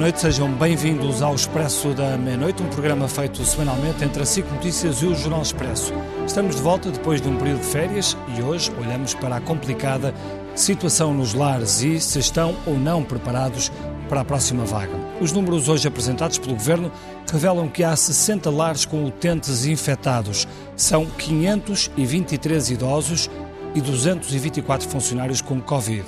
[0.00, 5.02] noite, sejam bem-vindos ao Expresso da Meia-Noite, um programa feito semanalmente entre a SIC Notícias
[5.02, 5.92] e o Jornal Expresso.
[6.26, 10.14] Estamos de volta depois de um período de férias e hoje olhamos para a complicada
[10.54, 13.70] situação nos lares e se estão ou não preparados
[14.08, 14.96] para a próxima vaga.
[15.20, 16.90] Os números hoje apresentados pelo Governo
[17.30, 20.48] revelam que há 60 lares com utentes infectados.
[20.76, 23.28] São 523 idosos
[23.74, 26.06] e 224 funcionários com Covid.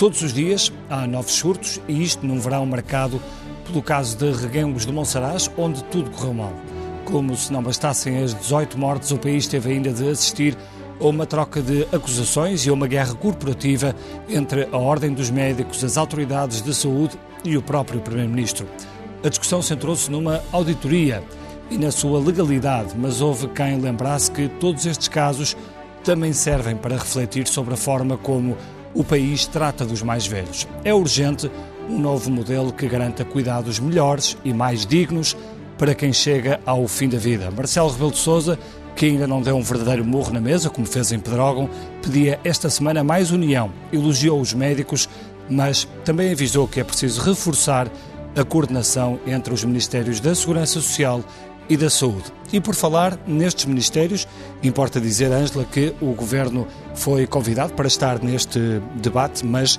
[0.00, 3.20] Todos os dias há novos surtos e isto num verão marcado
[3.66, 6.54] pelo caso de Reguengos de Monsaraz, onde tudo correu mal.
[7.04, 10.56] Como se não bastassem as 18 mortes, o país teve ainda de assistir
[10.98, 13.94] a uma troca de acusações e a uma guerra corporativa
[14.26, 18.66] entre a Ordem dos Médicos, as autoridades de saúde e o próprio Primeiro-Ministro.
[19.22, 21.22] A discussão centrou-se numa auditoria
[21.70, 25.54] e na sua legalidade, mas houve quem lembrasse que todos estes casos
[26.02, 28.56] também servem para refletir sobre a forma como
[28.94, 30.66] o país trata dos mais velhos.
[30.84, 31.50] É urgente
[31.88, 35.36] um novo modelo que garanta cuidados melhores e mais dignos
[35.78, 37.50] para quem chega ao fim da vida.
[37.50, 38.58] Marcelo Rebelo de Sousa,
[38.94, 41.70] que ainda não deu um verdadeiro morro na mesa, como fez em Pedrógão,
[42.02, 45.08] pedia esta semana mais união, elogiou os médicos,
[45.48, 47.90] mas também avisou que é preciso reforçar
[48.36, 51.24] a coordenação entre os Ministérios da Segurança Social
[51.70, 52.24] e da Saúde.
[52.52, 54.26] E por falar nestes ministérios,
[54.62, 59.78] importa dizer, Ângela, que o Governo foi convidado para estar neste debate, mas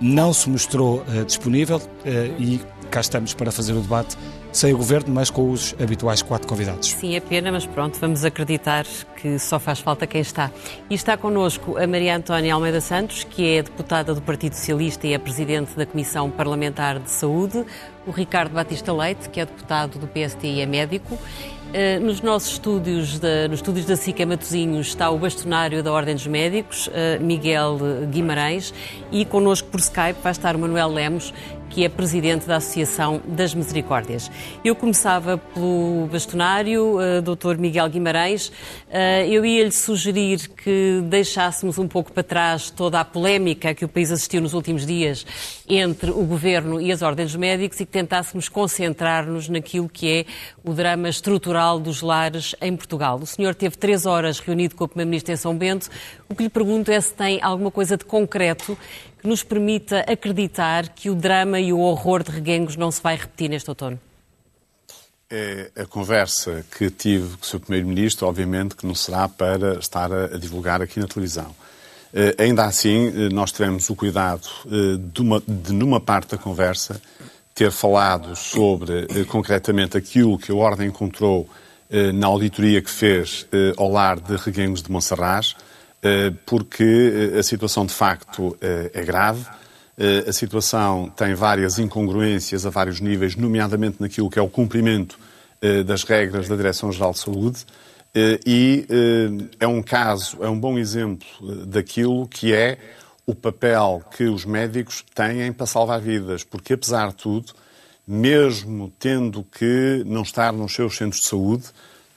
[0.00, 2.60] não se mostrou uh, disponível uh, e
[2.92, 4.18] cá estamos para fazer o debate
[4.52, 6.90] sem o Governo, mas com os habituais quatro convidados.
[6.90, 8.84] Sim, é pena, mas pronto, vamos acreditar
[9.16, 10.50] que só faz falta quem está.
[10.90, 15.14] E está connosco a Maria Antónia Almeida Santos, que é deputada do Partido Socialista e
[15.14, 17.64] é presidente da Comissão Parlamentar de Saúde,
[18.06, 21.18] o Ricardo Batista Leite, que é deputado do PST e é médico,
[21.72, 26.14] eh, nos nossos estúdios, de, nos estúdios da SICA Matosinhos, está o bastonário da Ordem
[26.14, 27.78] dos Médicos, eh, Miguel
[28.10, 28.74] Guimarães,
[29.10, 31.32] e connosco por Skype vai estar o Manuel Lemos,
[31.72, 34.30] que é presidente da Associação das Misericórdias.
[34.62, 37.56] Eu começava pelo bastonário, uh, Dr.
[37.58, 38.48] Miguel Guimarães.
[38.48, 43.88] Uh, eu ia-lhe sugerir que deixássemos um pouco para trás toda a polémica que o
[43.88, 45.24] país assistiu nos últimos dias
[45.66, 50.24] entre o governo e as ordens médicos e que tentássemos concentrar-nos naquilo que é
[50.62, 53.18] o drama estrutural dos lares em Portugal.
[53.18, 55.88] O senhor teve três horas reunido com o Primeiro-Ministro em São Bento.
[56.32, 58.78] O que lhe pergunto é se tem alguma coisa de concreto
[59.20, 63.16] que nos permita acreditar que o drama e o horror de Reguengos não se vai
[63.16, 64.00] repetir neste outono?
[65.30, 67.60] É a conversa que tive com o Sr.
[67.60, 71.54] Primeiro-Ministro, obviamente, que não será para estar a, divulgar aqui na televisão.
[72.14, 76.38] Uh, ainda assim, uh, nós tivemos o cuidado uh, de, uma, de, numa parte da
[76.38, 76.98] conversa,
[77.54, 81.46] ter falado sobre concretamente aquilo que a Ordem encontrou
[82.14, 85.54] na auditoria que fez ao lar de Reguengos de Monserrat,
[86.46, 89.46] porque a situação de facto é grave.
[89.96, 95.18] Eh, a situação tem várias incongruências a vários níveis, nomeadamente naquilo que é o cumprimento
[95.60, 97.66] eh, das regras da Direção-Geral de Saúde,
[98.14, 98.86] eh, e
[99.60, 101.26] é um caso, é um bom exemplo
[101.66, 102.78] daquilo que é
[103.26, 107.52] o papel que os médicos têm para salvar vidas, porque apesar de tudo,
[108.06, 111.64] mesmo tendo que não estar nos seus centros de saúde,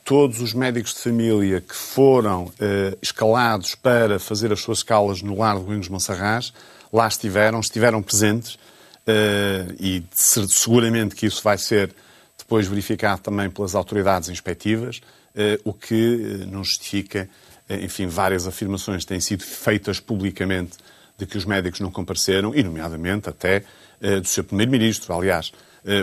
[0.06, 2.54] todos os médicos de família que foram
[3.02, 6.54] escalados para fazer as suas escalas no lar de Ruínos Massarrás
[6.96, 11.94] lá estiveram, estiveram presentes uh, e seguramente que isso vai ser
[12.38, 14.98] depois verificado também pelas autoridades inspectivas,
[15.36, 17.28] uh, o que não justifica,
[17.70, 20.78] enfim, várias afirmações têm sido feitas publicamente
[21.18, 23.64] de que os médicos não compareceram, e nomeadamente até
[24.22, 25.14] do seu Primeiro-Ministro.
[25.16, 25.54] Aliás,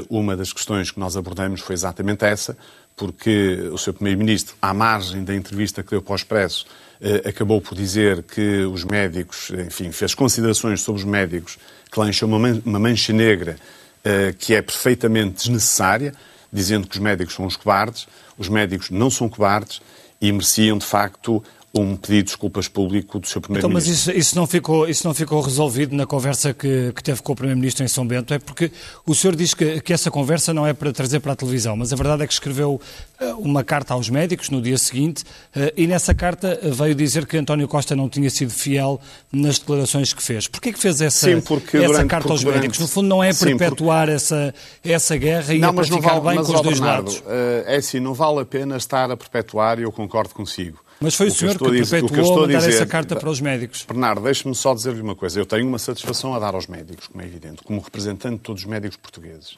[0.08, 2.56] uma das questões que nós abordamos foi exatamente essa,
[2.96, 6.66] porque o seu Primeiro-Ministro, à margem da entrevista que deu para o Expresso,
[7.00, 11.58] eh, acabou por dizer que os médicos, enfim, fez considerações sobre os médicos
[11.90, 13.56] que lá encheu uma mancha negra
[14.04, 16.12] eh, que é perfeitamente desnecessária,
[16.52, 18.06] dizendo que os médicos são os cobardes.
[18.36, 19.80] Os médicos não são cobardes
[20.20, 21.42] e mereciam, de facto,
[21.74, 23.80] um pedido de desculpas público do seu Primeiro-Ministro.
[23.82, 27.22] Então, mas isso, isso, não ficou, isso não ficou resolvido na conversa que, que teve
[27.22, 28.34] com o Primeiro-Ministro em São Bento?
[28.34, 28.70] É porque
[29.06, 31.90] o senhor diz que, que essa conversa não é para trazer para a televisão, mas
[31.90, 32.78] a verdade é que escreveu
[33.20, 37.38] uh, uma carta aos médicos no dia seguinte uh, e nessa carta veio dizer que
[37.38, 39.00] António Costa não tinha sido fiel
[39.32, 40.46] nas declarações que fez.
[40.48, 42.80] Porquê que fez essa, Sim, essa durante, carta aos durante, médicos?
[42.80, 44.16] No fundo não é perpetuar porque...
[44.16, 44.54] essa,
[44.84, 47.20] essa guerra e não, é para ficar vale, bem com os dois Bernardo, lados?
[47.20, 50.81] Uh, é assim, não vale a pena estar a perpetuar e eu concordo consigo.
[51.02, 53.84] Mas foi o, o senhor que, que perpetuou mandar dizer, essa carta para os médicos.
[53.84, 55.40] Bernardo, deixe-me só dizer-lhe uma coisa.
[55.40, 58.62] Eu tenho uma satisfação a dar aos médicos, como é evidente, como representante de todos
[58.62, 59.56] os médicos portugueses.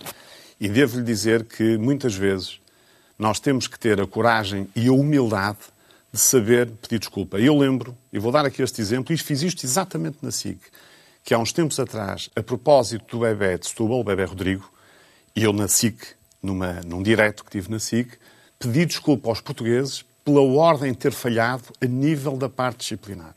[0.60, 2.60] E devo-lhe dizer que, muitas vezes,
[3.18, 5.58] nós temos que ter a coragem e a humildade
[6.12, 7.38] de saber pedir desculpa.
[7.38, 10.58] Eu lembro, e vou dar aqui este exemplo, e fiz isto exatamente na SIG,
[11.24, 14.70] que há uns tempos atrás, a propósito do bebê de Setúbal, o bebê Rodrigo,
[15.34, 16.06] E eu na SIC,
[16.40, 18.12] numa, num direto que tive na SIC,
[18.58, 23.34] pedi desculpa aos portugueses pela ordem ter falhado a nível da parte disciplinar.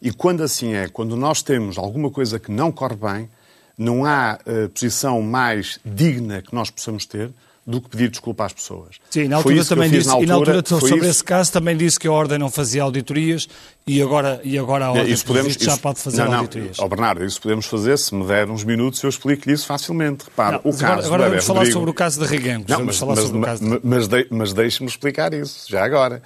[0.00, 3.30] E quando assim é, quando nós temos alguma coisa que não corre bem,
[3.78, 7.32] não há uh, posição mais digna que nós possamos ter
[7.64, 8.96] do que pedir desculpa às pessoas.
[9.08, 11.04] Sim, na altura também disse, na altura, e na altura sobre isso.
[11.06, 13.48] esse caso também disse que a Ordem não fazia auditorias
[13.86, 16.78] e agora, e agora a Ordem isso podemos, isso, já pode fazer não, auditorias.
[16.78, 20.24] Não, oh, Bernardo, isso podemos fazer, se me der uns minutos eu explico-lhe isso facilmente.
[20.24, 21.78] Repare, não, o caso agora, agora vamos falar Rodrigo...
[21.78, 22.66] sobre o caso de Reguengos.
[22.68, 23.80] Não, mas, mas, mas, de...
[23.82, 26.20] mas, de, mas deixe-me explicar isso, já agora.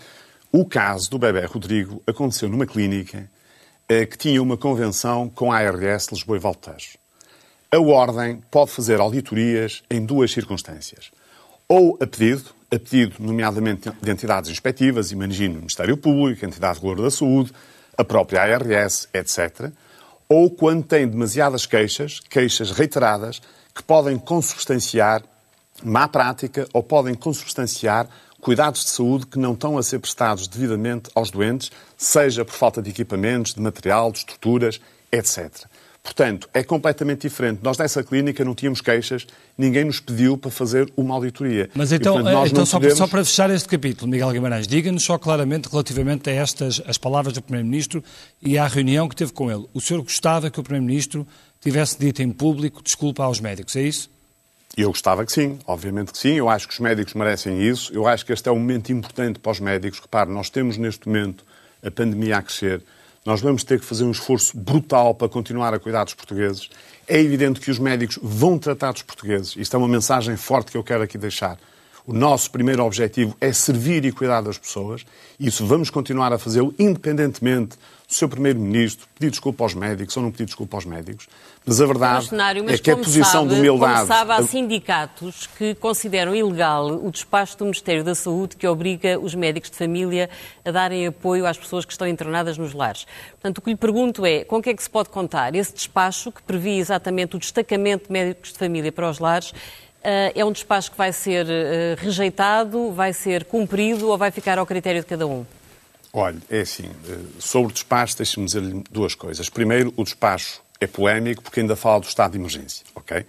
[0.50, 3.30] O caso do bebê Rodrigo aconteceu numa clínica
[3.90, 6.96] eh, que tinha uma convenção com a ARS Lisboa e Valtejo.
[7.70, 11.10] A Ordem pode fazer auditorias em duas circunstâncias
[11.68, 16.76] ou a pedido, a pedido nomeadamente de entidades inspectivas, imagino o Ministério Público, a Entidade
[16.76, 17.52] Reguladora da Saúde,
[17.96, 19.70] a própria ARS, etc.,
[20.28, 23.40] ou quando tem demasiadas queixas, queixas reiteradas,
[23.72, 25.22] que podem consubstanciar
[25.84, 28.08] má prática ou podem consubstanciar
[28.40, 32.80] cuidados de saúde que não estão a ser prestados devidamente aos doentes, seja por falta
[32.80, 34.80] de equipamentos, de material, de estruturas,
[35.12, 35.66] etc.
[36.06, 37.58] Portanto, é completamente diferente.
[37.64, 39.26] Nós nessa clínica não tínhamos queixas,
[39.58, 41.68] ninguém nos pediu para fazer uma auditoria.
[41.74, 42.98] Mas então, e, portanto, então só, podemos...
[42.98, 47.34] só, para fechar este capítulo, Miguel Guimarães, diga-nos só claramente relativamente a estas as palavras
[47.34, 48.04] do Primeiro-Ministro
[48.40, 49.66] e à reunião que teve com ele.
[49.74, 51.26] O senhor gostava que o Primeiro-Ministro
[51.60, 54.08] tivesse dito em público desculpa aos médicos, é isso?
[54.76, 56.34] Eu gostava que sim, obviamente que sim.
[56.34, 57.92] Eu acho que os médicos merecem isso.
[57.92, 59.98] Eu acho que este é um momento importante para os médicos.
[59.98, 61.44] Repare, nós temos neste momento
[61.84, 62.82] a pandemia a crescer
[63.26, 66.70] nós vamos ter que fazer um esforço brutal para continuar a cuidar dos portugueses.
[67.08, 69.56] É evidente que os médicos vão tratar dos portugueses.
[69.56, 71.58] Isto é uma mensagem forte que eu quero aqui deixar.
[72.06, 75.04] O nosso primeiro objetivo é servir e cuidar das pessoas.
[75.40, 77.76] Isso vamos continuar a fazê-lo, independentemente
[78.06, 81.28] do seu Primeiro-Ministro pedir desculpa aos médicos ou não pedir desculpa aos médicos.
[81.64, 82.28] Mas a verdade
[82.64, 83.94] mas é que a posição sabe, de humildade...
[83.94, 89.18] Como sabe, há sindicatos que consideram ilegal o despacho do Ministério da Saúde que obriga
[89.18, 90.30] os médicos de família
[90.64, 93.04] a darem apoio às pessoas que estão internadas nos lares.
[93.32, 95.56] Portanto, o que lhe pergunto é, com que é que se pode contar?
[95.56, 99.52] Esse despacho, que previa exatamente o destacamento de médicos de família para os lares,
[100.04, 104.56] eh, é um despacho que vai ser eh, rejeitado, vai ser cumprido ou vai ficar
[104.56, 105.44] ao critério de cada um?
[106.18, 109.50] Olha, é assim, eh, sobre o despacho, deixe-me dizer-lhe duas coisas.
[109.50, 113.26] Primeiro, o despacho é polémico porque ainda fala do estado de emergência, ok?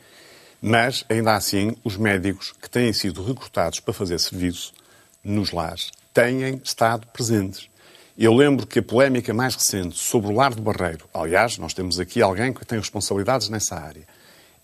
[0.61, 4.73] Mas, ainda assim, os médicos que têm sido recrutados para fazer serviço
[5.21, 7.69] nos lares têm estado presentes.
[8.17, 11.99] Eu lembro que a polémica mais recente sobre o lar do Barreiro, aliás, nós temos
[11.99, 14.07] aqui alguém que tem responsabilidades nessa área,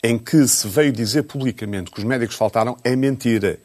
[0.02, 3.60] em que se veio dizer publicamente que os médicos faltaram, é mentira.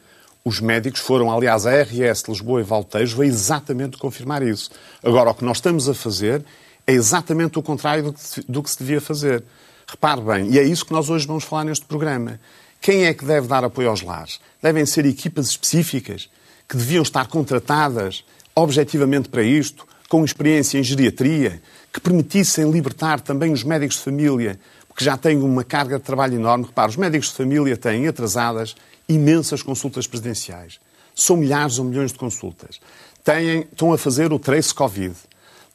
[0.44, 4.70] Os médicos foram, aliás, a RS Lisboa e Valtejo veio exatamente confirmar isso.
[5.02, 6.44] Agora, o que nós estamos a fazer
[6.86, 9.44] é exatamente o contrário do que, do que se devia fazer.
[9.86, 12.40] Repare bem, e é isso que nós hoje vamos falar neste programa.
[12.80, 14.40] Quem é que deve dar apoio aos lares?
[14.62, 16.30] Devem ser equipas específicas
[16.68, 18.24] que deviam estar contratadas
[18.54, 21.60] objetivamente para isto, com experiência em geriatria,
[21.92, 24.58] que permitissem libertar também os médicos de família,
[24.88, 26.64] porque já têm uma carga de trabalho enorme.
[26.64, 28.74] Repare, os médicos de família têm atrasadas
[29.08, 30.78] imensas consultas presidenciais.
[31.14, 32.80] São milhares ou milhões de consultas.
[33.24, 35.14] Têm, estão a fazer o trace Covid.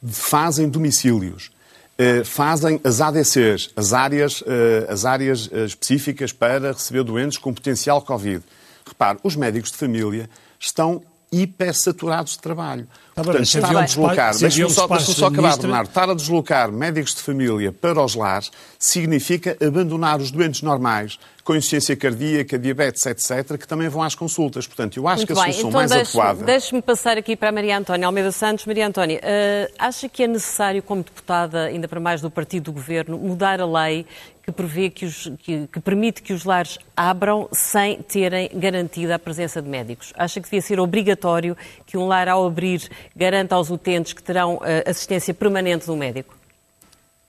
[0.06, 1.50] Fazem domicílios.
[1.96, 7.54] Eh, fazem as ADCs, as áreas, eh, as áreas eh, específicas para receber doentes com
[7.54, 8.42] potencial Covid.
[8.84, 10.28] Repare, os médicos de família
[10.58, 12.88] estão hipersaturados de trabalho.
[13.14, 17.14] Tá Portanto, estar a deslocar, deixe-me só, deixe só acabar, Bernardo, estar a deslocar médicos
[17.14, 23.58] de família para os lares significa abandonar os doentes normais com insuficiência cardíaca, diabetes, etc.,
[23.58, 24.66] que também vão às consultas.
[24.66, 25.52] Portanto, eu acho Muito que a bem.
[25.52, 26.44] solução então, mais deixe adequada...
[26.44, 28.64] Deixe-me passar aqui para a Maria Antónia Almeida Santos.
[28.64, 32.72] Maria Antónia, uh, acha que é necessário, como deputada, ainda para mais do partido do
[32.72, 34.06] Governo, mudar a lei
[34.42, 39.18] que prevê que, os, que, que, permite que os lares abram sem terem garantida a
[39.18, 40.12] presença de médicos.
[40.16, 41.56] Acha que devia ser obrigatório
[41.86, 46.36] que um lar, ao abrir, garanta aos utentes que terão uh, assistência permanente do médico?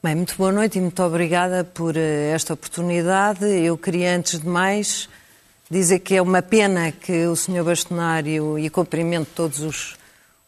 [0.04, 2.00] Bem, muito boa noite e muito obrigada por uh,
[2.34, 3.46] esta oportunidade.
[3.46, 5.10] Eu queria, antes de mais,
[5.70, 7.64] dizer que é uma pena que o Sr.
[7.64, 9.98] Bastonário, e cumprimento todos os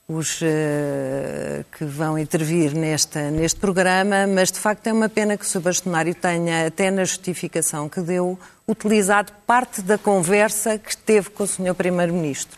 [0.08, 5.44] os uh, que vão intervir nesta, neste programa, mas de facto é uma pena que
[5.44, 5.60] o Sr.
[5.60, 11.48] Bastonário tenha, até na justificação que deu, utilizado parte da conversa que teve com o
[11.48, 11.76] Sr.
[11.76, 12.58] Primeiro-Ministro.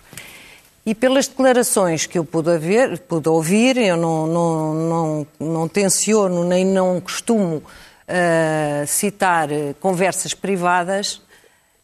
[0.86, 6.43] E pelas declarações que eu pude, haver, pude ouvir, eu não, não, não, não tenciono
[6.43, 11.21] nem não costumo uh, citar conversas privadas,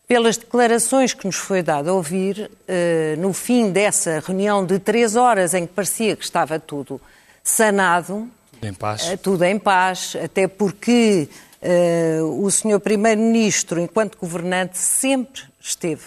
[0.07, 5.15] pelas declarações que nos foi dado a ouvir, eh, no fim dessa reunião de três
[5.15, 7.01] horas em que parecia que estava tudo
[7.43, 11.27] sanado, tudo em paz, eh, tudo em paz até porque
[11.67, 16.03] Uh, o senhor Primeiro-Ministro, enquanto governante, sempre esteve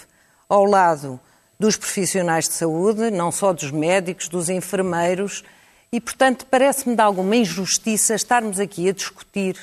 [0.48, 1.18] ao lado
[1.58, 5.42] dos profissionais de saúde, não só dos médicos, dos enfermeiros,
[5.90, 9.56] e, portanto, parece-me de alguma injustiça estarmos aqui a discutir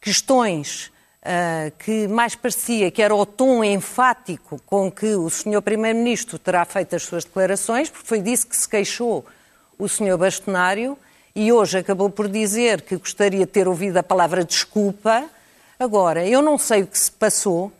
[0.00, 0.90] questões
[1.22, 6.64] uh, que mais parecia que era o tom enfático com que o senhor Primeiro-Ministro terá
[6.64, 9.24] feito as suas declarações, porque foi disso que se queixou
[9.78, 10.98] o senhor Bastonário,
[11.34, 15.24] e hoje acabou por dizer que gostaria de ter ouvido a palavra desculpa.
[15.78, 17.72] Agora, eu não sei o que se passou,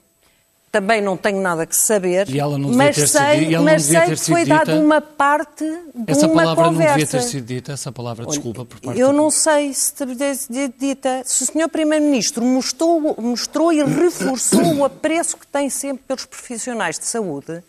[0.79, 2.29] também não tenho nada que saber,
[2.75, 6.93] mas sei, mas sei que foi dada uma parte de essa uma palavra conversa.
[6.93, 10.35] não devia ter sido dita, essa palavra desculpa por parte Eu não sei se devia
[10.35, 11.23] ser dita.
[11.25, 11.69] Se o Sr.
[11.69, 17.63] Primeiro-Ministro mostrou, mostrou e reforçou o apreço que tem sempre pelos profissionais de saúde,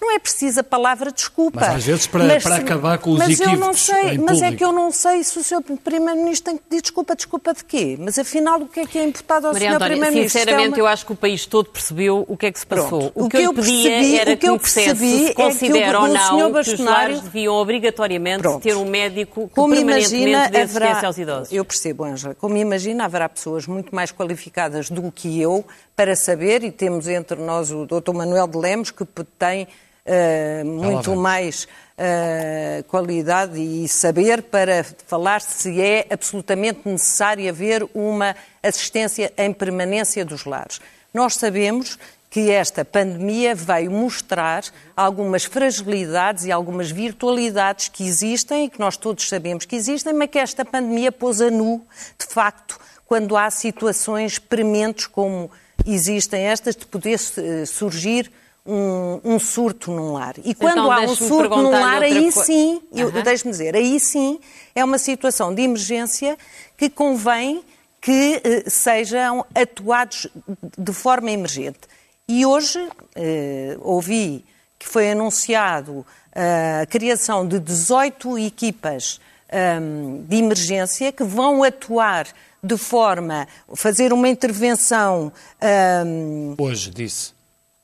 [0.00, 1.60] não é preciso a palavra desculpa.
[1.60, 4.38] Mas às vezes para, mas, para acabar com os mas equívocos eu não sei, Mas
[4.38, 4.44] público.
[4.44, 5.62] é que eu não sei se o Sr.
[5.82, 7.96] Primeiro-Ministro tem que pedir desculpa, desculpa de quê?
[7.98, 9.78] Mas afinal o que é que é imputado ao Maria Sr.
[9.78, 10.40] Primeiro-Ministro?
[10.40, 10.78] sinceramente é uma...
[10.78, 13.10] eu acho que o país todo percebeu o que é que se passou.
[13.10, 13.12] Pronto.
[13.14, 16.00] O, que, eu pedia percebi, era o que eu percebi se considera é que o,
[16.00, 18.62] ou não o que os lares deviam obrigatoriamente Pronto.
[18.62, 21.52] ter um médico que Como permanentemente imagina, dê assistência haverá, aos idosos.
[21.52, 22.34] Eu percebo, Ângela.
[22.34, 27.40] Como imagina, haverá pessoas muito mais qualificadas do que eu para saber, e temos entre
[27.40, 28.12] nós o Dr.
[28.12, 29.04] Manuel de Lemos, que
[29.38, 29.66] tem
[30.06, 38.36] Uh, muito mais uh, qualidade e saber para falar se é absolutamente necessário haver uma
[38.62, 40.80] assistência em permanência dos lares.
[41.12, 41.98] Nós sabemos
[42.30, 44.62] que esta pandemia veio mostrar
[44.96, 50.30] algumas fragilidades e algumas virtualidades que existem e que nós todos sabemos que existem, mas
[50.30, 51.84] que esta pandemia pôs a nu,
[52.16, 55.50] de facto, quando há situações prementes como
[55.84, 57.18] existem estas, de poder
[57.66, 58.30] surgir
[58.66, 60.34] um, um, surto num lar.
[60.44, 62.42] E quando então, há um surto num lar, aí co...
[62.42, 63.22] sim, eu, uhum.
[63.22, 64.38] deixe-me dizer, aí sim
[64.74, 66.36] é uma situação de emergência
[66.76, 67.62] que convém
[68.00, 70.28] que eh, sejam atuados
[70.78, 71.80] de forma emergente.
[72.28, 74.44] E hoje eh, ouvi
[74.78, 79.20] que foi anunciado uh, a criação de 18 equipas
[79.80, 82.26] um, de emergência que vão atuar
[82.62, 85.32] de forma fazer uma intervenção.
[86.04, 87.35] Um, hoje disse.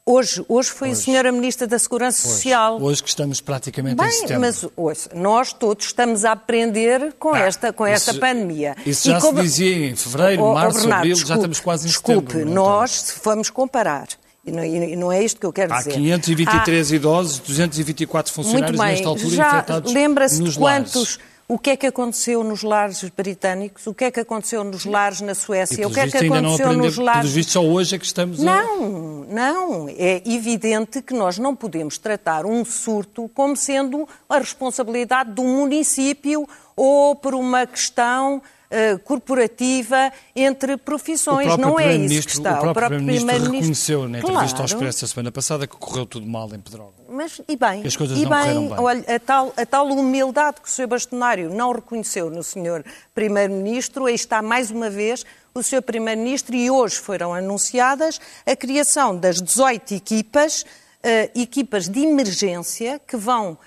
[0.04, 1.00] Hoje, hoje foi hoje.
[1.00, 2.34] a senhora Ministra da Segurança hoje.
[2.34, 2.82] Social.
[2.82, 4.40] Hoje que estamos praticamente Bem, em setembro.
[4.40, 8.74] mas ouça, nós todos estamos a aprender com, ah, esta, com esta isso, pandemia.
[8.84, 9.38] Isso já como...
[9.38, 12.32] se dizia em fevereiro, oh, março, oh, Bernardo, abril, desculpe, já estamos quase em desculpe,
[12.32, 12.52] setembro.
[12.52, 14.08] nós, se formos comparar,
[14.44, 15.90] e não, e não, é isto que eu quero Há dizer.
[15.90, 16.96] Há 523 Há...
[16.96, 20.94] idosos, 224 funcionários nesta altura já infectados lembra-se de quantos...
[20.94, 21.31] lares.
[21.48, 23.86] O que é que aconteceu nos lares britânicos?
[23.86, 25.82] O que é que aconteceu nos lares na Suécia?
[25.82, 27.20] E, o que é que aconteceu não nos lares.
[27.20, 28.44] Pelos vistos, só hoje é que estamos a.
[28.44, 29.88] Não, não.
[29.88, 36.48] É evidente que nós não podemos tratar um surto como sendo a responsabilidade do município
[36.74, 38.40] ou por uma questão
[38.72, 41.56] uh, corporativa entre profissões.
[41.56, 42.54] Não é isso que está.
[42.54, 44.60] O próprio, o próprio Primeiro-Ministro reconheceu na entrevista claro.
[44.60, 47.02] ao Expresso a semana passada que correu tudo mal em Pedrógão.
[47.08, 48.78] Mas, e bem, as coisas e não bem, bem.
[48.78, 50.86] Olha, a tal, a tal humildade que o Sr.
[50.86, 52.82] Bastonário não reconheceu no Sr.
[53.14, 55.24] Primeiro-Ministro, aí está mais uma vez
[55.54, 55.82] o Sr.
[55.82, 63.16] Primeiro-Ministro e hoje foram anunciadas a criação das 18 equipas, uh, equipas de emergência que
[63.18, 63.58] vão uh,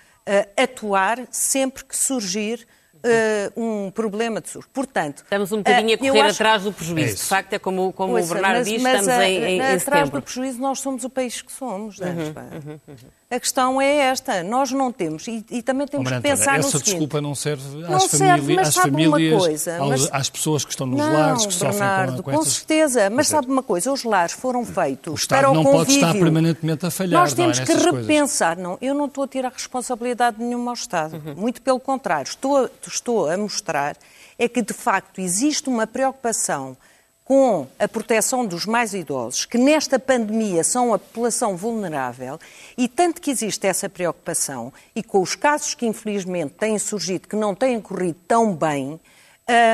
[0.58, 2.68] atuar sempre que surgir
[3.06, 4.70] uh, um problema de surto.
[4.74, 6.42] Portanto, estamos um bocadinho a correr acho...
[6.42, 7.14] atrás do prejuízo.
[7.14, 9.38] É de facto, é como, como Ouça, o Bernardo mas, diz, mas estamos a, em,
[9.38, 10.12] em, em atrás setembro.
[10.20, 12.00] do prejuízo nós somos o país que somos.
[12.00, 12.96] Uhum, uhum, uhum.
[13.29, 16.67] A questão é esta, nós não temos, e, e também temos oh, que pensar essa
[16.67, 16.86] no seguinte...
[16.86, 20.10] desculpa não serve às, não serve, às famílias, coisa, aos, mas...
[20.13, 22.53] às pessoas que estão nos não, lares, que Bernardo, sofrem com, com essas...
[22.53, 25.86] certeza, mas sabe uma coisa, os lares foram feitos o Estado para o não convívio.
[25.86, 28.63] pode estar permanentemente a falhar, Nós temos não é, que repensar, coisas.
[28.63, 33.27] não, eu não estou a tirar responsabilidade nenhuma ao Estado, muito pelo contrário, estou, estou
[33.27, 33.98] a mostrar
[34.38, 36.77] é que, de facto, existe uma preocupação
[37.25, 42.39] com a proteção dos mais idosos, que nesta pandemia são a população vulnerável,
[42.77, 47.36] e tanto que existe essa preocupação, e com os casos que infelizmente têm surgido, que
[47.36, 49.00] não têm corrido tão bem,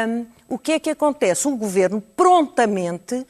[0.07, 1.45] hum, o que é que acontece?
[1.45, 3.27] O governo prontamente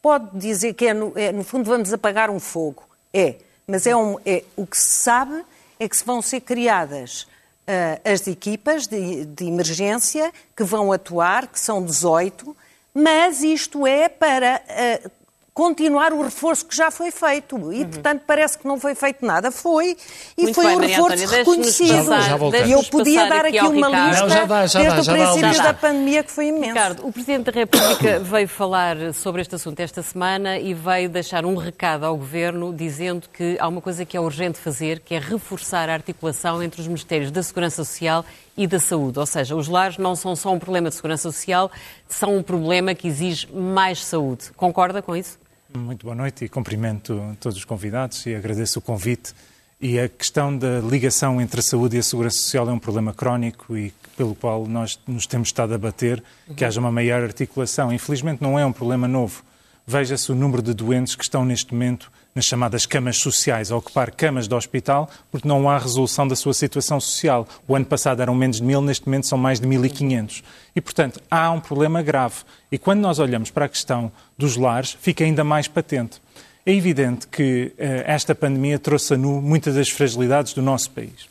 [0.00, 2.84] pode dizer que é no, é, no fundo vamos apagar um fogo.
[3.12, 5.44] É, mas é, um, é o que se sabe
[5.80, 11.46] é que se vão ser criadas uh, as equipas de, de emergência que vão atuar,
[11.46, 12.56] que são 18,
[12.94, 14.62] mas isto é para
[15.04, 15.10] uh,
[15.54, 17.56] continuar o reforço que já foi feito.
[17.72, 17.88] E, uhum.
[17.88, 19.52] portanto, parece que não foi feito nada.
[19.52, 19.96] Foi.
[20.36, 22.04] E Muito foi bem, um reforço Antónia, reconhecido.
[22.04, 24.08] Já, já e eu podia dar aqui, uma Ricardo.
[24.08, 26.66] lista não, já dá, já desde dá, o princípio dá, da pandemia, que foi imenso.
[26.66, 31.46] Ricardo, o Presidente da República veio falar sobre este assunto esta semana e veio deixar
[31.46, 35.20] um recado ao Governo dizendo que há uma coisa que é urgente fazer, que é
[35.20, 38.24] reforçar a articulação entre os Ministérios da Segurança Social
[38.56, 39.18] e da saúde.
[39.18, 41.70] Ou seja, os lares não são só um problema de segurança social,
[42.08, 44.50] são um problema que exige mais saúde.
[44.56, 45.38] Concorda com isso?
[45.76, 49.34] Muito boa noite e cumprimento todos os convidados e agradeço o convite.
[49.80, 53.12] E a questão da ligação entre a saúde e a segurança social é um problema
[53.12, 56.22] crónico e pelo qual nós nos temos estado a bater,
[56.56, 57.92] que haja uma maior articulação.
[57.92, 59.42] Infelizmente não é um problema novo.
[59.86, 64.10] Veja-se o número de doentes que estão neste momento nas chamadas camas sociais, a ocupar
[64.10, 67.46] camas de hospital, porque não há resolução da sua situação social.
[67.68, 70.42] O ano passado eram menos de mil, neste momento são mais de 1.500.
[70.74, 72.36] E, portanto, há um problema grave.
[72.72, 76.20] E quando nós olhamos para a questão dos lares, fica ainda mais patente.
[76.66, 81.28] É evidente que uh, esta pandemia trouxe a nu muitas das fragilidades do nosso país.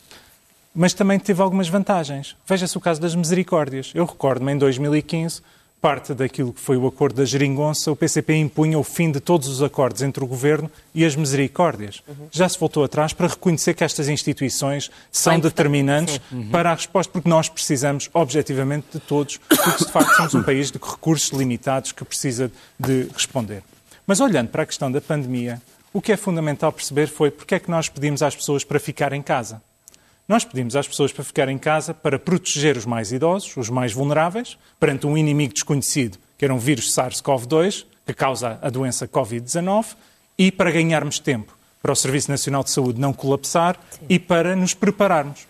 [0.74, 2.34] Mas também teve algumas vantagens.
[2.46, 3.92] Veja-se o caso das misericórdias.
[3.94, 5.42] Eu recordo-me, em 2015,
[5.84, 9.48] parte daquilo que foi o acordo da geringonça, o PCP impunha o fim de todos
[9.48, 12.02] os acordos entre o governo e as misericórdias.
[12.08, 12.26] Uhum.
[12.30, 16.48] Já se voltou atrás para reconhecer que estas instituições são determinantes uhum.
[16.48, 20.70] para a resposta, porque nós precisamos, objetivamente, de todos, porque de facto somos um país
[20.70, 22.50] de recursos limitados que precisa
[22.80, 23.62] de responder.
[24.06, 25.60] Mas olhando para a questão da pandemia,
[25.92, 29.12] o que é fundamental perceber foi porque é que nós pedimos às pessoas para ficar
[29.12, 29.60] em casa.
[30.26, 33.92] Nós pedimos às pessoas para ficar em casa para proteger os mais idosos, os mais
[33.92, 39.94] vulneráveis, perante um inimigo desconhecido, que era um vírus SARS-CoV-2, que causa a doença Covid-19,
[40.38, 44.06] e para ganharmos tempo para o Serviço Nacional de Saúde não colapsar Sim.
[44.08, 45.46] e para nos prepararmos.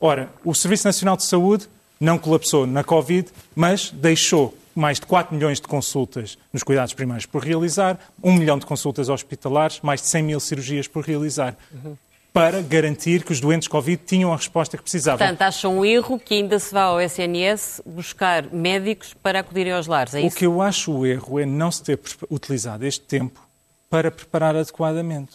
[0.00, 1.68] Ora, o Serviço Nacional de Saúde
[2.00, 7.26] não colapsou na Covid, mas deixou mais de 4 milhões de consultas nos cuidados primários
[7.26, 11.56] por realizar, 1 milhão de consultas hospitalares, mais de 100 mil cirurgias por realizar.
[11.72, 11.96] Uhum
[12.34, 15.18] para garantir que os doentes Covid tinham a resposta que precisavam.
[15.18, 19.86] Portanto, acham um erro que ainda se vá ao SNS buscar médicos para acudirem aos
[19.86, 20.34] lares, é isso?
[20.34, 23.40] O que eu acho o erro é não se ter utilizado este tempo
[23.88, 25.34] para preparar adequadamente.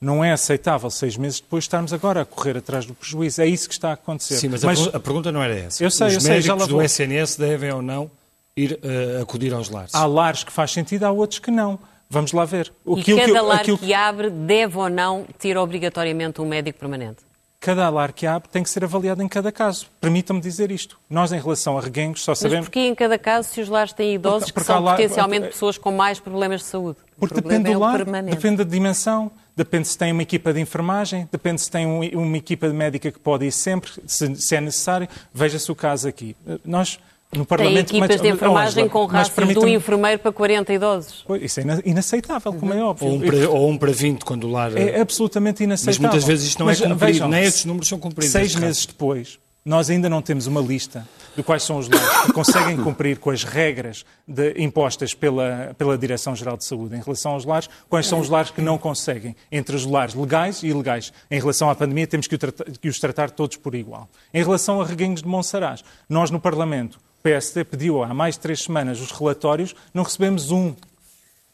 [0.00, 3.40] Não é aceitável seis meses depois estarmos agora a correr atrás do prejuízo.
[3.40, 4.38] É isso que está a acontecer.
[4.38, 5.84] Sim, mas, mas a, pergunta não era essa.
[5.84, 8.10] Eu sei, Os eu sei, médicos do SNS devem ou não
[8.56, 9.94] ir uh, acudir aos lares?
[9.94, 11.78] Há lares que faz sentido, há outros que não.
[12.10, 12.72] Vamos lá ver.
[12.84, 17.18] Aquilo e cada que, lar que abre deve ou não ter obrigatoriamente um médico permanente?
[17.60, 19.86] Cada lar que abre tem que ser avaliado em cada caso.
[20.00, 20.98] Permita-me dizer isto.
[21.08, 22.60] Nós, em relação a reguengos, só sabemos...
[22.60, 24.92] Mas porquê em cada caso se os lares têm idosos porque, porque que são lá...
[24.92, 26.98] potencialmente pessoas com mais problemas de saúde?
[27.18, 31.28] Porque depende é do lar, depende da dimensão, depende se tem uma equipa de enfermagem,
[31.30, 34.60] depende se tem um, uma equipa de médica que pode ir sempre, se, se é
[34.60, 35.06] necessário.
[35.32, 36.34] Veja-se o caso aqui.
[36.64, 36.98] Nós
[37.36, 41.24] no Parlamento, Tem equipas mas, de enfermagem com raças de um enfermeiro para 40 idosos.
[41.40, 43.06] Isso é inaceitável, como é óbvio.
[43.06, 44.76] Ou um, para, ou um para 20, quando o lar...
[44.76, 46.02] É absolutamente inaceitável.
[46.02, 48.32] Mas muitas vezes isto não mas, é cumprido, vejam, nem estes números são cumpridos.
[48.32, 52.32] Seis meses depois, nós ainda não temos uma lista de quais são os lares que
[52.32, 57.44] conseguem cumprir com as regras de, impostas pela, pela Direção-Geral de Saúde em relação aos
[57.44, 61.12] lares, quais são os lares que não conseguem, entre os lares legais e ilegais.
[61.30, 64.08] Em relação à pandemia, temos que, que os tratar todos por igual.
[64.34, 68.40] Em relação a reguengos de Monsaraz, nós no Parlamento o PSD pediu há mais de
[68.40, 70.74] três semanas os relatórios, não recebemos um.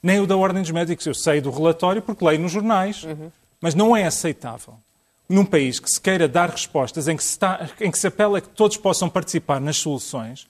[0.01, 1.05] Nem o da Ordem dos Médicos.
[1.07, 3.03] Eu sei do relatório porque leio nos jornais.
[3.03, 3.33] Uhum.
[3.61, 4.75] Mas não é aceitável.
[5.29, 8.39] Num país que se queira dar respostas, em que se, está, em que se apela
[8.39, 10.47] a que todos possam participar nas soluções,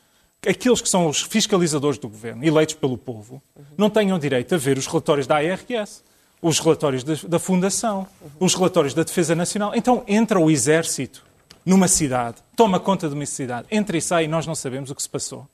[0.46, 3.64] aqueles que são os fiscalizadores do governo, eleitos pelo povo, uhum.
[3.79, 6.05] não tenham direito a ver os relatórios da ARS,
[6.42, 8.31] os relatórios da, da Fundação, uhum.
[8.40, 9.72] os relatórios da Defesa Nacional.
[9.74, 11.24] Então entra o Exército
[11.66, 14.94] numa cidade, toma conta de uma cidade, entra e sai e nós não sabemos o
[14.94, 15.48] que se passou.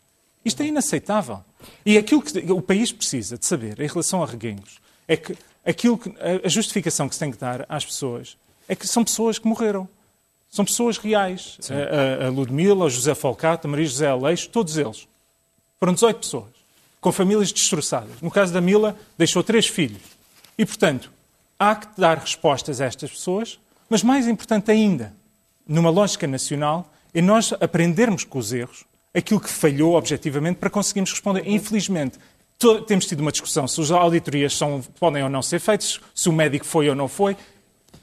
[0.44, 1.42] Isto é inaceitável.
[1.86, 5.96] E aquilo que o país precisa de saber em relação a reguengos é que, aquilo
[5.96, 6.12] que
[6.44, 8.36] a justificação que se tem que dar às pessoas
[8.68, 9.88] é que são pessoas que morreram.
[10.50, 11.58] São pessoas reais.
[11.70, 15.08] A, a, Ludmila, a José Folcato, a Maria José Aleixo, todos eles.
[15.80, 16.50] Foram 18 pessoas,
[17.00, 18.20] com famílias destroçadas.
[18.20, 20.02] No caso da Mila, deixou três filhos.
[20.58, 21.10] E, portanto,
[21.58, 25.14] há que dar respostas a estas pessoas, mas mais importante ainda,
[25.66, 31.10] numa lógica nacional, é nós aprendermos com os erros aquilo que falhou objetivamente para conseguirmos
[31.10, 31.42] responder.
[31.46, 32.18] Infelizmente,
[32.86, 36.32] temos tido uma discussão se as auditorias são, podem ou não ser feitas, se o
[36.32, 37.36] médico foi ou não foi.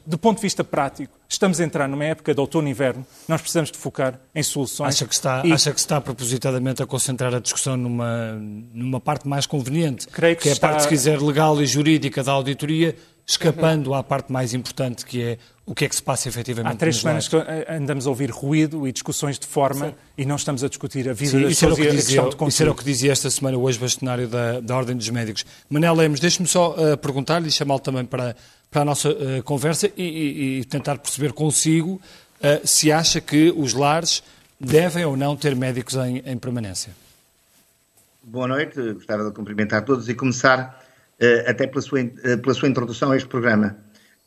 [0.05, 3.41] Do ponto de vista prático, estamos a entrar numa época de outono e inverno, nós
[3.41, 4.95] precisamos de focar em soluções.
[4.95, 5.51] Acha que está, e...
[5.51, 8.33] acha que está propositadamente a concentrar a discussão numa,
[8.73, 10.67] numa parte mais conveniente, Creio que, que é está...
[10.67, 12.95] a parte, se quiser, legal e jurídica da auditoria,
[13.29, 16.75] escapando à parte mais importante, que é o que é que se passa efetivamente Há
[16.75, 17.35] três semanas que
[17.69, 19.95] andamos a ouvir ruído e discussões de forma Sim.
[20.17, 22.51] e não estamos a discutir a vida Sim, das pessoas e a dizia, questão de
[22.51, 25.45] Isso era o que dizia esta semana o ex-bastonário da, da Ordem dos Médicos.
[25.69, 28.35] Manel Lemos, deixe-me só uh, perguntar-lhe e chamá-lo também para,
[28.71, 32.01] para a nossa uh, conversa e, e, e, tentar perceber consigo
[32.41, 34.23] uh, se acha que os lares
[34.59, 36.91] devem ou não ter médicos em, em permanência.
[38.23, 40.88] Boa noite, gostava de cumprimentar todos e começar
[41.47, 41.99] até pela sua,
[42.41, 43.77] pela sua introdução a este programa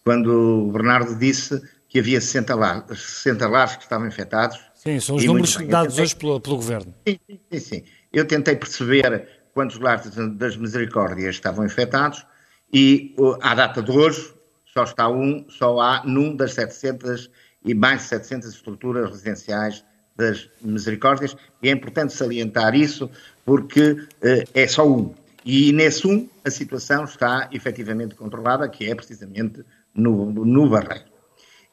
[0.04, 5.16] quando o Bernardo disse que havia 60 lares, 60 lares que estavam infectados Sim, são
[5.16, 6.04] os números dados tentei...
[6.04, 6.92] hoje pelo, pelo Governo.
[7.06, 7.18] Sim,
[7.52, 7.84] sim, sim.
[8.12, 12.26] Eu tentei perceber quantos lares das misericórdias estavam infectados
[12.72, 14.32] e à data de hoje
[14.72, 17.30] só está um, só há num das 700
[17.64, 19.84] e mais de 700 estruturas residenciais
[20.16, 23.08] das misericórdias e é importante salientar isso
[23.44, 25.14] porque uh, é só um.
[25.44, 31.12] E nesse um a situação está efetivamente controlada, que é precisamente no, no Barreiro.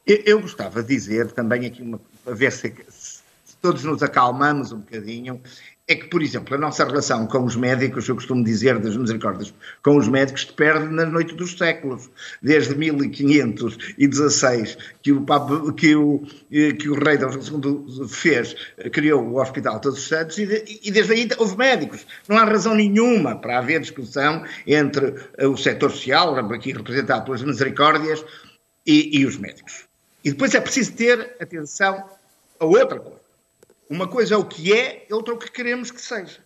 [0.06, 4.78] Eu, gostava de dizer também aqui, uma, a ver se, se todos nos acalmamos um
[4.78, 5.40] bocadinho,
[5.90, 9.52] é que, por exemplo, a nossa relação com os médicos, eu costumo dizer das misericórdias,
[9.82, 12.08] com os médicos perde na noite dos séculos.
[12.40, 18.54] Desde 1516, que o, Papa, que o, que o rei Dom II fez,
[18.92, 22.06] criou o Hospital Todos os Santos, e, e desde aí houve médicos.
[22.28, 28.24] Não há razão nenhuma para haver discussão entre o setor social, aqui representado pelas misericórdias,
[28.86, 29.88] e, e os médicos.
[30.24, 32.04] E depois é preciso ter atenção
[32.60, 33.19] a outra coisa
[33.90, 36.38] uma coisa é o que é, outra é o que queremos que seja.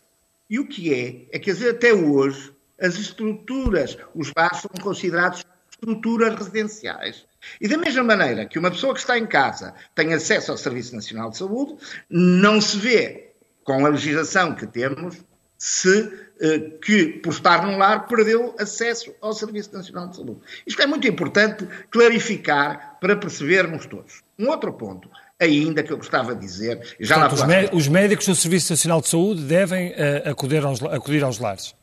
[0.48, 6.34] E o que é, é que até hoje as estruturas, os bares são considerados estruturas
[6.34, 7.26] residenciais.
[7.60, 10.94] E da mesma maneira que uma pessoa que está em casa tem acesso ao Serviço
[10.94, 11.76] Nacional de Saúde,
[12.08, 15.22] não se vê, com a legislação que temos,
[15.58, 20.40] se eh, que, por estar num lar, perdeu acesso ao Serviço Nacional de Saúde.
[20.66, 24.22] Isto é muito importante clarificar para percebermos todos.
[24.38, 25.08] Um outro ponto
[25.40, 26.96] ainda que eu gostava de dizer.
[27.00, 31.22] Já Portanto, os, os, médicos do Serviço Nacional de Saúde devem uh, acudir, aos, acudir
[31.22, 31.74] aos lares?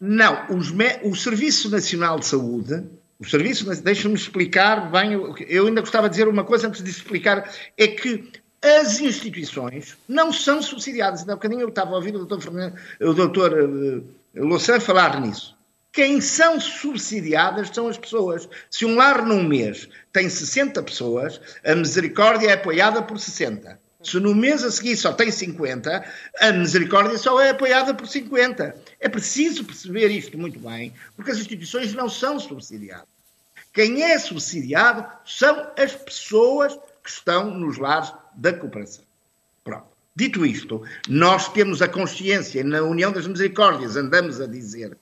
[0.00, 0.46] Não,
[1.02, 2.84] o Serviço Nacional de Saúde,
[3.18, 5.12] o Serviço, deixa-me explicar bem,
[5.46, 8.30] eu ainda gostava de dizer uma coisa antes de explicar, é que
[8.62, 11.20] as instituições não são subsidiadas.
[11.20, 12.52] Ainda há bocadinho eu estava a ouvir o doutor,
[13.00, 15.56] o doutor uh, Louçã falar nisso.
[15.92, 18.48] Quem são subsidiadas são as pessoas.
[18.70, 23.78] Se um lar num mês tem 60 pessoas, a misericórdia é apoiada por 60.
[24.02, 26.04] Se no mês a seguir só tem 50,
[26.40, 28.74] a misericórdia só é apoiada por 50.
[28.98, 33.08] É preciso perceber isto muito bem, porque as instituições não são subsidiadas.
[33.72, 39.04] Quem é subsidiado são as pessoas que estão nos lares da cooperação.
[39.62, 39.86] Pronto.
[40.16, 44.96] Dito isto, nós temos a consciência, na União das Misericórdias, andamos a dizer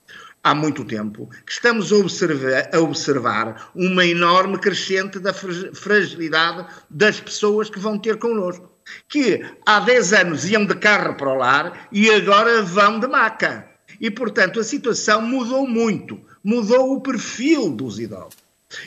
[0.49, 7.21] há muito tempo que estamos a observar, a observar uma enorme crescente da fragilidade das
[7.21, 8.73] pessoas que vão ter connosco.
[9.09, 13.69] Que há 10 anos iam de carro para o lar e agora vão de maca.
[14.01, 16.19] E, portanto, a situação mudou muito.
[16.43, 18.39] Mudou o perfil dos idosos.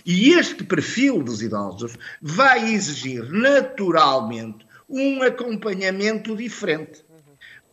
[0.04, 7.06] E este perfil dos idosos vai exigir naturalmente um acompanhamento diferente.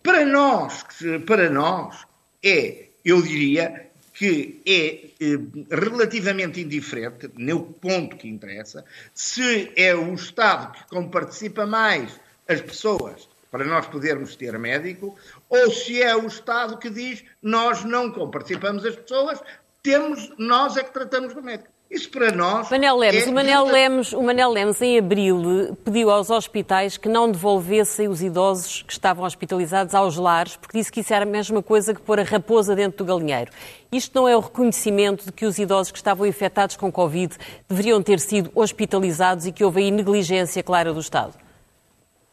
[0.02, 0.84] Para nós,
[1.26, 2.06] para nós
[2.42, 5.38] é eu diria que é eh,
[5.70, 12.18] relativamente indiferente, no ponto que interessa, se é o Estado que comparticipa mais
[12.48, 15.16] as pessoas para nós podermos ter médico,
[15.48, 19.40] ou se é o Estado que diz nós não comparticipamos as pessoas,
[19.82, 21.70] temos, nós é que tratamos do médico.
[21.90, 22.70] Isso para nós.
[22.70, 23.30] Manel Lemos, é...
[23.30, 28.22] o, Manel Lemos, o Manel Lemos, em abril, pediu aos hospitais que não devolvessem os
[28.22, 32.00] idosos que estavam hospitalizados aos lares, porque disse que isso era a mesma coisa que
[32.00, 33.50] pôr a raposa dentro do galinheiro.
[33.90, 37.34] Isto não é o reconhecimento de que os idosos que estavam infectados com Covid
[37.66, 41.47] deveriam ter sido hospitalizados e que houve aí negligência clara do Estado?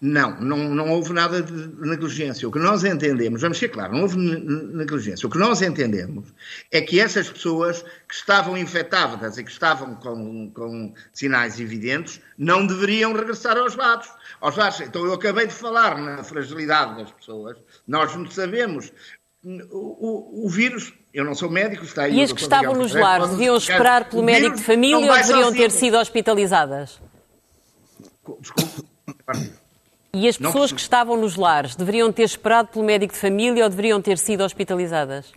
[0.01, 2.47] Não, não, não houve nada de negligência.
[2.47, 5.25] O que nós entendemos, vamos ser claros, não houve negligência.
[5.25, 6.33] O que nós entendemos
[6.69, 12.67] é que essas pessoas que estavam infectadas e que estavam com, com sinais evidentes não
[12.67, 14.09] deveriam regressar aos lados.
[14.41, 14.81] Aos lados.
[14.81, 17.57] Então eu acabei de falar na fragilidade das pessoas.
[17.87, 18.91] Nós não sabemos.
[19.43, 22.15] O, o, o vírus eu não sou médico, está aí.
[22.17, 25.71] E as que estavam nos lares deviam esperar pelo médico de família ou deveriam ter
[25.71, 26.99] sido hospitalizadas?
[28.41, 28.83] Desculpe.
[30.17, 33.69] E as pessoas que estavam nos lares deveriam ter esperado pelo médico de família ou
[33.69, 35.33] deveriam ter sido hospitalizadas?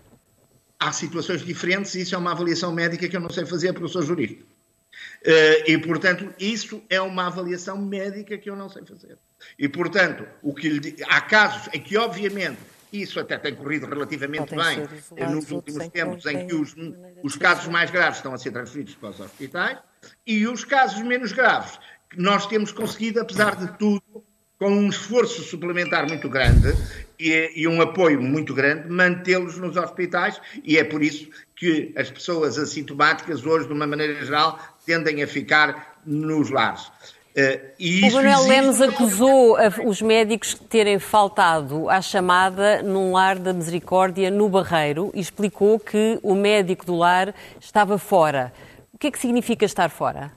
[0.79, 3.87] Há situações diferentes e isso é uma avaliação médica que eu não sei fazer porque
[3.87, 4.41] eu sou jurista.
[4.41, 9.19] Uh, e, portanto, isso é uma avaliação médica que eu não sei fazer.
[9.59, 12.61] E, portanto, o que lhe, há casos em que, obviamente,
[12.93, 16.77] isso até tem corrido relativamente bem nos últimos tempos, em que os,
[17.25, 19.79] os casos mais graves estão a ser transferidos para os hospitais
[20.25, 24.28] e os casos menos graves, que nós temos conseguido, apesar de tudo,
[24.59, 26.75] com um esforço suplementar muito grande
[27.19, 32.11] e, e um apoio muito grande, mantê-los nos hospitais e é por isso que as
[32.11, 36.91] pessoas assintomáticas hoje, de uma maneira geral, tendem a ficar nos lares.
[37.37, 38.49] Uh, o Manuel existe...
[38.49, 45.13] Lemos acusou os médicos de terem faltado à chamada num lar da misericórdia no Barreiro
[45.15, 48.53] e explicou que o médico do lar estava fora.
[48.93, 50.33] O que é que significa estar fora?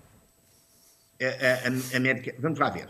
[1.20, 2.36] A, a, a médica...
[2.38, 2.88] Vamos lá ver.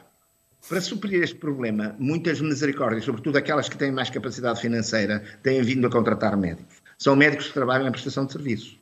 [0.68, 5.88] Para suprir este problema, muitas misericórdias, sobretudo aquelas que têm mais capacidade financeira, têm vindo
[5.88, 6.82] a contratar médicos.
[6.98, 8.80] São médicos que trabalham em prestação de serviços.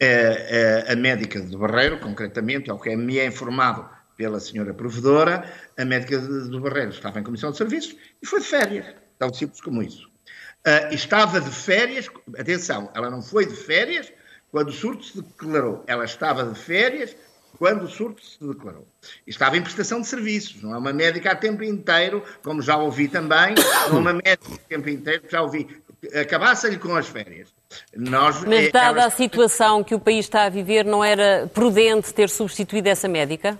[0.00, 4.72] A, a, a médica do Barreiro, concretamente, é o que me é informado pela senhora
[4.74, 5.44] provedora,
[5.76, 8.86] a médica do Barreiro estava em comissão de serviços e foi de férias.
[9.18, 10.10] Tão simples como isso.
[10.66, 14.12] Uh, estava de férias, atenção, ela não foi de férias
[14.50, 15.84] quando o surto se declarou.
[15.86, 17.16] Ela estava de férias
[17.58, 18.86] quando o surto se declarou.
[19.26, 23.08] Estava em prestação de serviços, não é uma médica a tempo inteiro, como já ouvi
[23.08, 23.54] também,
[23.88, 25.68] não é uma médica a tempo inteiro, já ouvi.
[26.20, 27.48] Acabasse-lhe com as férias.
[27.96, 32.12] Nós, Mas eh, dada a situação que o país está a viver, não era prudente
[32.12, 33.58] ter substituído essa médica?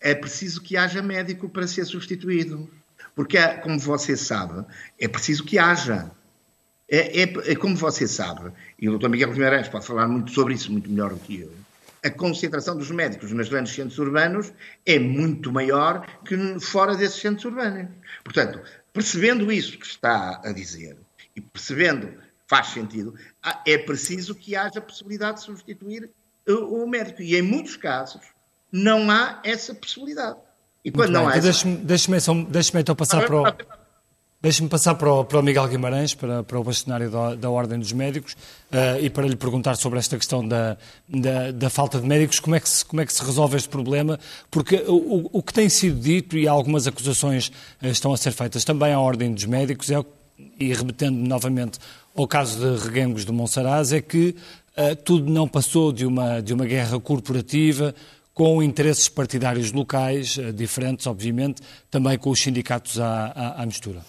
[0.00, 2.68] É preciso que haja médico para ser substituído.
[3.14, 4.64] Porque, como você sabe,
[5.00, 6.10] é preciso que haja.
[6.88, 9.08] É, é, é como você sabe, e o Dr.
[9.08, 11.52] Miguel Guimarães pode falar muito sobre isso, muito melhor do que eu,
[12.06, 14.52] a concentração dos médicos nos grandes centros urbanos
[14.84, 17.90] é muito maior que fora desses centros urbanos.
[18.22, 18.60] Portanto,
[18.92, 20.96] percebendo isso que está a dizer
[21.34, 22.14] e percebendo
[22.46, 23.14] faz sentido,
[23.66, 26.08] é preciso que haja possibilidade de substituir
[26.46, 27.20] o médico.
[27.20, 28.22] E em muitos casos
[28.70, 30.38] não há essa possibilidade.
[30.84, 31.36] E quando não há.
[31.36, 31.50] Então
[31.82, 33.44] deixe-me deixe então passar para o.
[34.46, 37.80] Deixe-me passar para o, para o, Miguel Guimarães, para, para o bastonário da, da Ordem
[37.80, 38.34] dos Médicos,
[38.70, 40.76] uh, e para lhe perguntar sobre esta questão da,
[41.08, 43.68] da, da, falta de médicos, como é, que se, como é que se resolve este
[43.68, 47.48] problema, porque o, o que tem sido dito, e algumas acusações
[47.82, 50.00] uh, estão a ser feitas também à Ordem dos Médicos, é,
[50.60, 51.80] e remetendo novamente
[52.14, 54.36] ao caso de Reguengos de Monsaraz, é que
[54.78, 57.92] uh, tudo não passou de uma, de uma guerra corporativa,
[58.32, 64.02] com interesses partidários locais, eh, diferentes, obviamente, também com os sindicatos à, à, à mistura?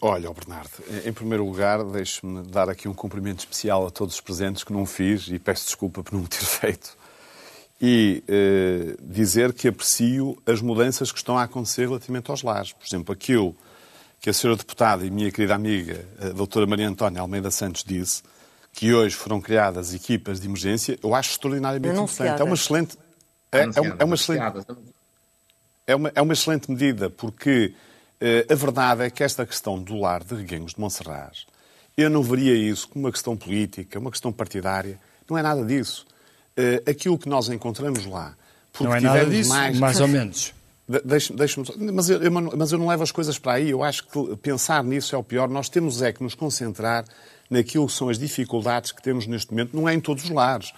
[0.00, 0.70] Olha, Bernardo,
[1.04, 4.84] em primeiro lugar, deixe-me dar aqui um cumprimento especial a todos os presentes que não
[4.84, 6.96] fiz e peço desculpa por não o ter feito.
[7.80, 12.72] E eh, dizer que aprecio as mudanças que estão a acontecer relativamente aos lares.
[12.72, 13.54] Por exemplo, aquilo
[14.20, 18.22] que a senhora deputada e minha querida amiga, a doutora Maria Antónia Almeida Santos, disse,
[18.76, 22.40] que hoje foram criadas equipas de emergência, eu acho extraordinariamente importante.
[22.40, 22.98] É uma excelente.
[23.50, 24.66] É, é, uma, é, uma excelente,
[25.86, 27.72] é, uma, é uma excelente medida, porque
[28.50, 31.46] a verdade é que esta questão do lar de Reguengos de Monserrat,
[31.96, 34.98] eu não veria isso como uma questão política, uma questão partidária.
[35.28, 36.06] Não é nada disso.
[36.56, 38.36] Uh, aquilo que nós encontramos lá.
[38.78, 40.54] Não é nada disso, mais, mais ou menos.
[41.04, 43.70] Deixa, deixa mas, eu, mas eu não levo as coisas para aí.
[43.70, 45.48] Eu acho que pensar nisso é o pior.
[45.48, 47.04] Nós temos é que nos concentrar
[47.50, 50.72] naquilo que são as dificuldades que temos neste momento, não é em todos os lares.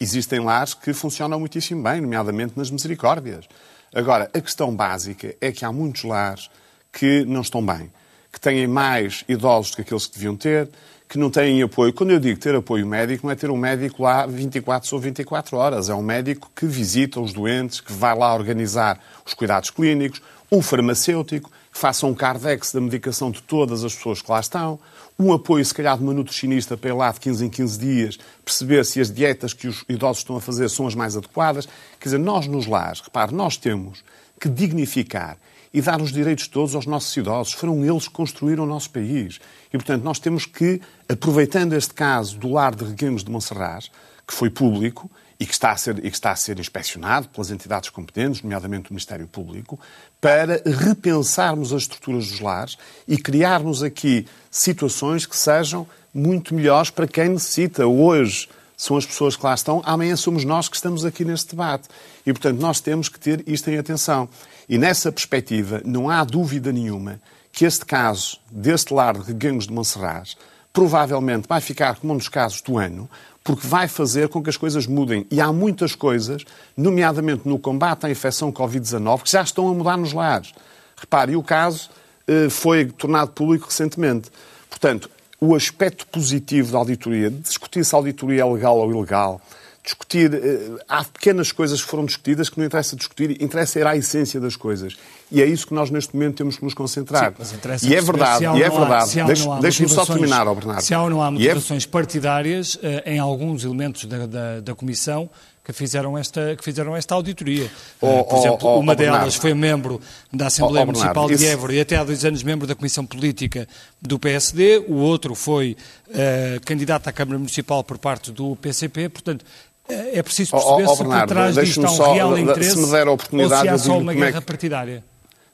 [0.00, 3.46] Existem lares que funcionam muitíssimo bem, nomeadamente nas misericórdias.
[3.94, 6.50] Agora, a questão básica é que há muitos lares
[6.96, 7.90] que não estão bem,
[8.32, 10.66] que têm mais idosos do que aqueles que deviam ter,
[11.06, 11.92] que não têm apoio.
[11.92, 15.56] Quando eu digo ter apoio médico, não é ter um médico lá 24 ou 24
[15.58, 15.90] horas.
[15.90, 20.62] É um médico que visita os doentes, que vai lá organizar os cuidados clínicos, um
[20.62, 24.78] farmacêutico que faça um cardex da medicação de todas as pessoas que lá estão,
[25.18, 28.18] um apoio, se calhar, de uma nutricionista para ir lá de 15 em 15 dias,
[28.42, 31.68] perceber se as dietas que os idosos estão a fazer são as mais adequadas.
[32.00, 34.02] Quer dizer, nós nos lares, repare, nós temos
[34.40, 35.36] que dignificar
[35.76, 37.52] e dar os direitos todos aos nossos idosos.
[37.52, 39.38] Foram eles que construíram o nosso país.
[39.68, 43.90] E, portanto, nós temos que, aproveitando este caso do lar de Reguengos de Monserrat,
[44.26, 47.50] que foi público, e que, está a ser, e que está a ser inspecionado pelas
[47.50, 49.78] entidades competentes, nomeadamente o Ministério Público,
[50.18, 57.06] para repensarmos as estruturas dos lares e criarmos aqui situações que sejam muito melhores para
[57.06, 57.86] quem necessita.
[57.86, 61.88] Hoje são as pessoas que lá estão, amanhã somos nós que estamos aqui neste debate.
[62.26, 64.28] E, portanto, nós temos que ter isto em atenção.
[64.68, 67.20] E nessa perspectiva, não há dúvida nenhuma
[67.52, 70.34] que este caso deste lar de Reguengos de Monserrat
[70.74, 73.08] provavelmente vai ficar como um dos casos do ano,
[73.42, 75.26] porque vai fazer com que as coisas mudem.
[75.30, 76.44] E há muitas coisas,
[76.76, 80.52] nomeadamente no combate à infecção Covid-19, que já estão a mudar nos lares.
[80.94, 81.88] Repare, o caso
[82.26, 84.30] eh, foi tornado público recentemente.
[84.68, 85.08] Portanto,
[85.40, 89.40] o aspecto positivo da auditoria, discutir se a auditoria é legal ou ilegal,
[89.86, 90.34] discutir.
[90.34, 94.40] Eh, há pequenas coisas que foram discutidas que não interessa discutir, interessa ir à essência
[94.40, 94.96] das coisas.
[95.30, 97.32] E é isso que nós neste momento temos que nos concentrar.
[97.78, 99.12] Sim, e é verdade, e é verdade.
[99.60, 100.82] Deixe-me só terminar, oh Bernardo.
[100.82, 101.86] Se há ou não há é motivações é...
[101.86, 105.30] partidárias eh, em alguns elementos da, da, da Comissão
[105.66, 107.68] que fizeram esta, que fizeram esta auditoria.
[108.00, 109.40] Oh, Por exemplo, oh, oh, uma delas Bernardo.
[109.40, 110.00] foi membro
[110.32, 113.04] da Assembleia oh, Municipal Bernardo, de Évora e até há dois anos membro da Comissão
[113.04, 113.66] Política
[114.00, 114.84] do PSD.
[114.86, 115.76] O outro foi
[116.06, 119.08] uh, candidato à Câmara Municipal por parte do PCP.
[119.08, 119.44] Portanto,
[119.88, 122.70] é preciso perceber oh, oh, se Bernardo, por trás disto há um só, real interesse
[122.70, 125.04] se me der a oportunidade, ou se há só uma é guerra é que, partidária.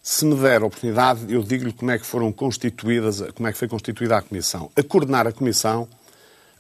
[0.03, 3.57] Se me der a oportunidade, eu digo-lhe como é que foram constituídas, como é que
[3.57, 4.71] foi constituída a Comissão.
[4.77, 5.89] A coordenar a Comissão,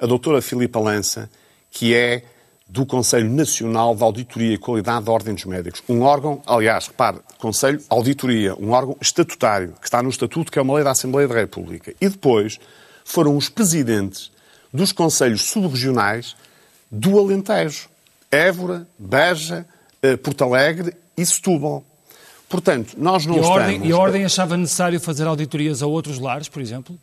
[0.00, 1.28] a doutora Filipa Lança,
[1.70, 2.24] que é
[2.72, 5.82] do Conselho Nacional de Auditoria e Qualidade da Ordem dos Médicos.
[5.86, 10.62] Um órgão, aliás, repare, Conselho Auditoria, um órgão estatutário, que está no Estatuto, que é
[10.62, 11.92] uma lei da Assembleia da República.
[12.00, 12.58] E depois
[13.04, 14.32] foram os presidentes
[14.72, 16.34] dos Conselhos Subregionais
[16.90, 17.90] do Alentejo.
[18.30, 19.66] Évora, Beja,
[20.02, 21.84] eh, Porto Alegre e Setúbal.
[22.48, 23.62] Portanto, nós não e a estamos...
[23.62, 26.98] Ordem, e a Ordem achava necessário fazer auditorias a outros lares, por exemplo?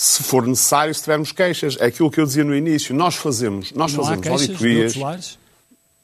[0.00, 1.76] Se for necessário, se tivermos queixas.
[1.80, 2.94] É aquilo que eu dizia no início.
[2.94, 4.92] Nós fazemos, nós não fazemos há auditorias...
[4.92, 5.38] de lares?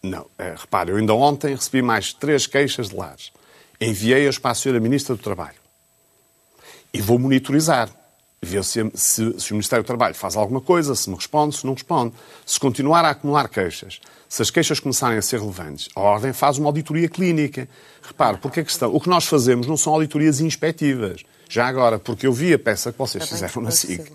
[0.02, 3.30] Não, é, repare, eu ainda ontem recebi mais três queixas de lares.
[3.80, 4.80] Enviei-as para a Sra.
[4.80, 5.54] Ministra do Trabalho.
[6.92, 7.88] E vou monitorizar.
[8.42, 11.64] Ver se, se, se, o Ministério do Trabalho faz alguma coisa, se me responde, se
[11.64, 12.14] não responde.
[12.44, 16.58] Se continuar a acumular queixas, se as queixas começarem a ser relevantes, a Ordem faz
[16.58, 17.68] uma auditoria clínica.
[18.02, 21.22] Repare, porque a questão, o que nós fazemos não são auditorias inspectivas.
[21.48, 24.12] Já agora, porque eu vi a peça que vocês fizeram na SIC.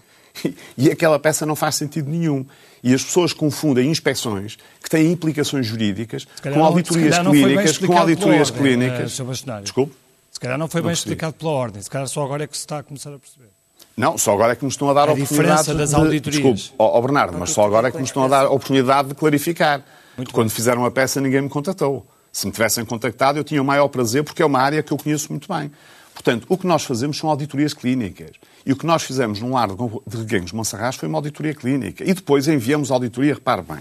[0.77, 2.45] E aquela peça não faz sentido nenhum.
[2.83, 8.63] E as pessoas confundem inspeções que têm implicações jurídicas com auditorias clínicas, com auditorias ordem,
[8.63, 9.19] clínicas.
[9.19, 9.93] Uh, Desculpe?
[10.31, 11.13] Se calhar não foi não bem percebi.
[11.13, 11.81] explicado pela ordem.
[11.81, 13.49] Se calhar só agora é que se está a começar a perceber.
[13.97, 16.41] Não, só agora é que nos estão a dar a, a diferença das auditorias.
[16.41, 19.09] Desculpe, oh, oh Bernardo, mas só agora é que nos estão a dar a oportunidade
[19.09, 19.83] de clarificar.
[20.15, 20.55] Muito Quando bem.
[20.55, 22.07] fizeram a peça, ninguém me contatou.
[22.31, 24.97] Se me tivessem contactado, eu tinha o maior prazer, porque é uma área que eu
[24.97, 25.69] conheço muito bem.
[26.21, 28.31] Portanto, o que nós fazemos são auditorias clínicas.
[28.65, 32.03] E o que nós fizemos no lar de Reguengos Monserrat foi uma auditoria clínica.
[32.03, 33.79] E depois enviamos auditoria, repare bem,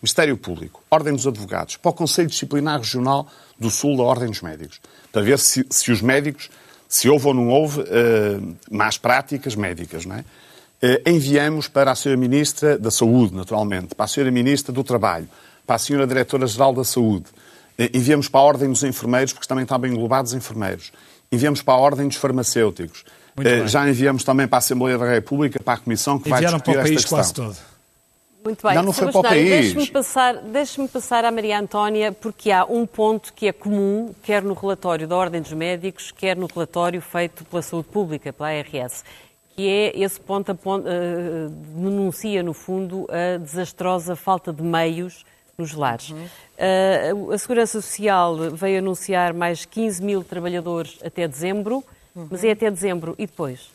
[0.00, 3.26] Ministério Público, Ordem dos Advogados, para o Conselho Disciplinar Regional
[3.58, 6.50] do Sul da Ordem dos Médicos, para ver se, se os médicos
[6.88, 10.20] se houve ou não houve uh, más práticas médicas, não é?
[10.20, 12.16] Uh, enviamos para a Sra.
[12.16, 14.30] Ministra da Saúde, naturalmente, para a Sra.
[14.30, 15.28] Ministra do Trabalho,
[15.66, 16.06] para a Sra.
[16.06, 20.92] Diretora-Geral da Saúde, uh, enviamos para a Ordem dos Enfermeiros, porque também estavam englobados enfermeiros,
[21.32, 23.04] enviamos para a Ordem dos Farmacêuticos,
[23.66, 26.72] já enviamos também para a Assembleia da República, para a Comissão que Enviaram vai discutir
[26.72, 27.44] para o país esta questão.
[27.46, 27.72] quase todo.
[28.44, 28.74] Muito bem.
[28.74, 29.72] Não, não foi para o país.
[29.72, 34.42] Deixe-me passar, deixe passar à Maria Antónia, porque há um ponto que é comum, quer
[34.42, 39.04] no relatório da Ordem dos Médicos, quer no relatório feito pela Saúde Pública, pela ARS,
[39.54, 45.24] que é esse ponto, a ponto uh, denuncia, no fundo, a desastrosa falta de meios
[45.56, 46.10] nos lares.
[46.10, 46.24] Uhum.
[46.24, 51.84] Uh, a Segurança Social veio anunciar mais 15 mil trabalhadores até dezembro,
[52.14, 52.28] uhum.
[52.30, 53.14] mas é até dezembro.
[53.18, 53.70] E depois?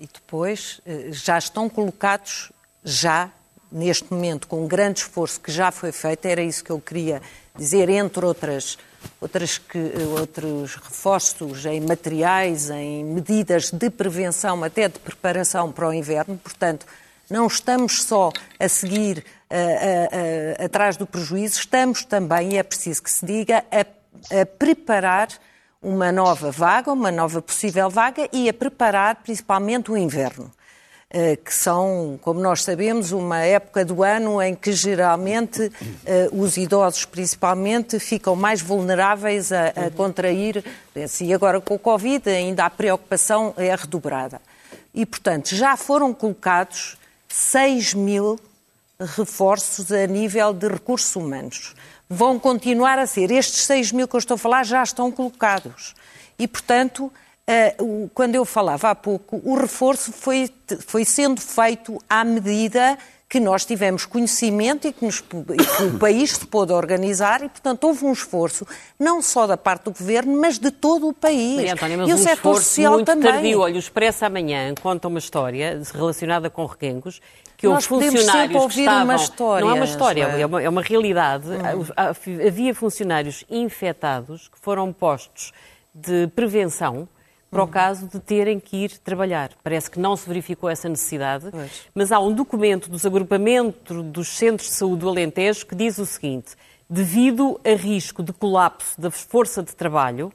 [0.00, 2.52] E depois já estão colocados
[2.84, 3.30] já,
[3.72, 7.22] neste momento, com um grande esforço que já foi feito, era isso que eu queria
[7.56, 8.78] dizer, entre outras,
[9.20, 9.78] outras que,
[10.18, 16.38] outros reforços em materiais, em medidas de prevenção, até de preparação para o inverno.
[16.42, 16.86] Portanto,
[17.28, 19.24] não estamos só a seguir
[20.62, 25.28] atrás do prejuízo, estamos também, e é preciso que se diga, a, a preparar
[25.82, 30.50] uma nova vaga, uma nova possível vaga e a preparar principalmente o inverno.
[31.08, 35.70] Eh, que são, como nós sabemos, uma época do ano em que geralmente
[36.04, 40.64] eh, os idosos, principalmente, ficam mais vulneráveis a, a contrair.
[41.20, 44.40] E agora com o Covid ainda a preocupação é redobrada.
[44.92, 46.96] E, portanto, já foram colocados
[47.28, 48.36] 6 mil
[49.00, 51.74] reforços a nível de recursos humanos.
[52.08, 53.30] Vão continuar a ser.
[53.30, 55.94] Estes 6 mil que eu estou a falar já estão colocados.
[56.38, 57.12] E, portanto,
[57.48, 60.50] Uh, quando eu falava há pouco, o reforço foi,
[60.84, 66.32] foi sendo feito à medida que nós tivemos conhecimento e que, nos, que, o país
[66.32, 68.66] se pôde organizar e, portanto, houve um esforço,
[68.98, 71.56] não só da parte do Governo, mas de todo o país.
[71.56, 73.32] Maria Antónia, mas e um o setor social muito também.
[73.32, 73.60] Tardio.
[73.60, 77.20] Olha, o Expresso amanhã conta uma história relacionada com Requengos,
[77.56, 79.04] que nós houve funcionários ouvir que estavam...
[79.04, 79.64] uma história.
[79.64, 81.46] Não é uma história, é, uma, é uma realidade.
[81.48, 82.46] Hum.
[82.46, 85.52] Havia funcionários infectados que foram postos
[85.94, 87.08] de prevenção
[87.50, 89.50] para o caso de terem que ir trabalhar.
[89.62, 91.86] Parece que não se verificou essa necessidade, pois.
[91.94, 96.04] mas há um documento dos agrupamentos dos centros de saúde do Alentejo que diz o
[96.04, 96.54] seguinte:
[96.90, 100.32] devido a risco de colapso da força de trabalho,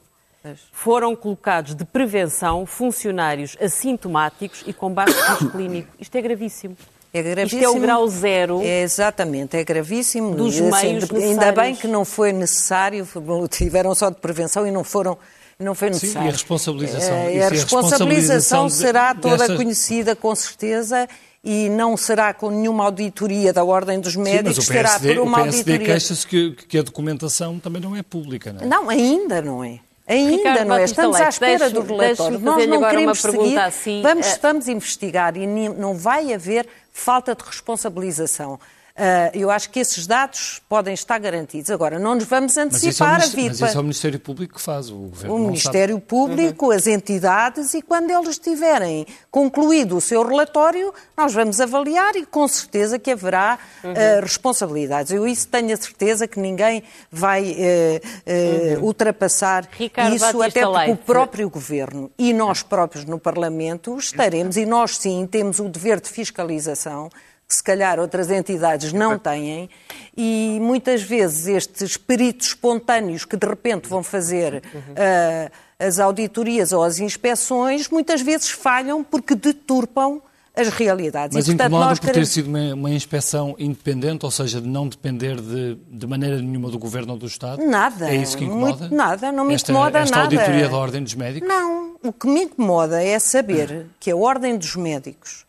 [0.72, 5.88] foram colocados de prevenção funcionários assintomáticos e com baixo risco clínico.
[5.98, 6.76] Isto é gravíssimo.
[7.12, 7.62] É gravíssimo.
[7.62, 8.62] Isto é o grau zero.
[8.62, 10.34] É, exatamente, é gravíssimo.
[10.34, 13.06] Dos e, assim, meios Ainda bem que não foi necessário,
[13.50, 15.18] tiveram só de prevenção e não foram
[15.58, 16.22] não foi necessário.
[16.22, 17.14] Sim, e a responsabilização.
[17.14, 19.56] É, e a, responsabilização será toda dessas...
[19.56, 21.08] conhecida, com certeza,
[21.44, 25.14] e não será com nenhuma auditoria da Ordem dos Médicos, Sim, mas o PSD, será
[25.14, 25.94] por uma o PSD auditoria.
[25.94, 28.66] queixa-se que, que a documentação também não é pública, não é?
[28.66, 29.78] Não, ainda não é.
[30.06, 30.84] Ainda Ricardo não é.
[30.84, 32.38] Estamos à espera do relatório.
[32.40, 33.58] Nós não queremos seguir.
[33.58, 34.38] Assim, vamos, uh...
[34.42, 38.60] vamos investigar e não vai haver falta de responsabilização.
[38.92, 41.70] Uh, eu acho que esses dados podem estar garantidos.
[41.70, 44.60] Agora, não nos vamos antecipar mas a vir Mas isso é o Ministério Público que
[44.60, 46.06] faz, o Governo O Ministério sabe.
[46.06, 46.72] Público, uhum.
[46.72, 52.46] as entidades, e quando eles tiverem concluído o seu relatório, nós vamos avaliar e com
[52.46, 53.92] certeza que haverá uhum.
[53.92, 55.10] uh, responsabilidades.
[55.10, 58.84] Eu isso tenho a certeza que ninguém vai uh, uhum.
[58.84, 60.92] ultrapassar Ricardo isso, Batista até porque Leite.
[60.92, 65.98] o próprio Governo e nós próprios no Parlamento estaremos, e nós sim temos o dever
[65.98, 67.08] de fiscalização
[67.48, 69.68] que se calhar outras entidades não têm,
[70.16, 76.82] e muitas vezes estes peritos espontâneos que de repente vão fazer uh, as auditorias ou
[76.82, 80.22] as inspeções, muitas vezes falham porque deturpam
[80.54, 81.34] as realidades.
[81.34, 84.86] Mas e, portanto, incomoda por ter sido uma, uma, inspeção independente, ou seja, de não
[84.86, 87.64] depender de, de maneira nenhuma do Governo ou do Estado?
[87.64, 88.10] Nada.
[88.10, 88.76] É isso que incomoda?
[88.76, 90.34] Muito, nada, não me esta, incomoda esta nada.
[90.34, 91.48] Esta auditoria da Ordem dos Médicos?
[91.48, 95.46] Não, o que me incomoda é saber que a Ordem dos Médicos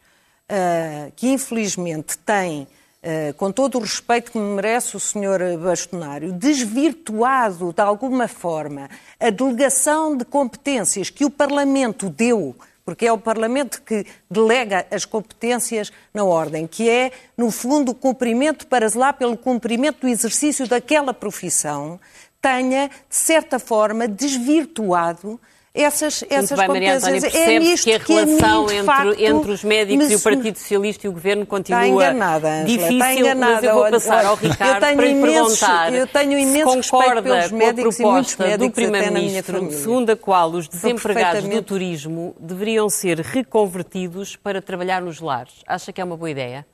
[0.53, 5.57] uh, que infelizmente tem, uh, com todo o respeito que me merece o Sr.
[5.61, 8.89] Bastonário, desvirtuado de alguma forma
[9.19, 15.05] a delegação de competências que o Parlamento deu porque é o Parlamento que delega as
[15.05, 20.67] competências na ordem, que é, no fundo, o cumprimento para zelar pelo cumprimento do exercício
[20.67, 21.97] daquela profissão,
[22.41, 25.39] tenha, de certa forma, desvirtuado
[25.73, 29.63] essas, essas bem, Maria Antónia, é nisto que a relação que mim, facto, entre os
[29.63, 30.13] médicos me...
[30.13, 33.53] e o Partido Socialista e o Governo continua está enganada, difícil, está enganada.
[33.55, 37.51] mas eu vou passar ao Ricardo para lhe perguntar eu tenho imenso se concorda pelos
[37.51, 43.19] médicos com a proposta do Primeiro-Ministro, segundo a qual os desempregados do turismo deveriam ser
[43.19, 45.63] reconvertidos para trabalhar nos lares.
[45.65, 46.67] Acha que é uma boa ideia?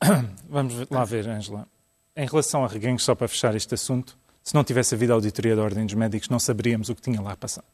[0.48, 1.66] Vamos lá ver, Angela.
[2.16, 5.56] Em relação a Reguengos, só para fechar este assunto, se não tivesse havido a auditoria
[5.56, 7.71] da Ordem dos Médicos, não saberíamos o que tinha lá passado.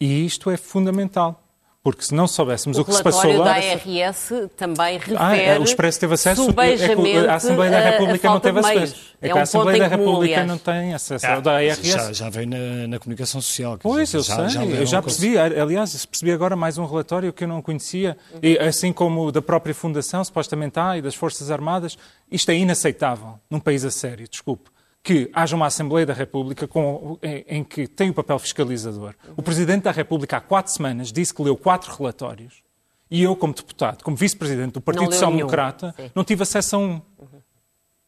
[0.00, 1.42] E isto é fundamental.
[1.82, 3.40] Porque se não soubéssemos o, o que se passou lá...
[3.40, 7.72] O relatório da ARS também refere ah, é, o Expresso teve acesso, é, a Assembleia
[7.72, 8.94] da República não teve acesso.
[9.20, 11.82] É, é que um a Assembleia da República comum, não tem acesso ao da ARS.
[11.82, 13.78] Já, já veio na, na comunicação social.
[13.82, 15.36] Pois, dizer, eu já, sei, já eu já percebi.
[15.36, 19.74] Aliás, percebi agora mais um relatório que eu não conhecia, e, assim como da própria
[19.74, 21.98] Fundação, supostamente há, e das Forças Armadas.
[22.30, 24.70] Isto é inaceitável num país a sério, desculpe
[25.02, 29.14] que haja uma Assembleia da República com, em, em, que tem o papel fiscalizador.
[29.36, 32.62] O Presidente da República há quatro semanas disse que leu quatro relatórios
[33.10, 36.92] e eu, como deputado, como vice-presidente do Partido Social Democrata, não tive acesso a um.
[37.18, 37.42] Uhum.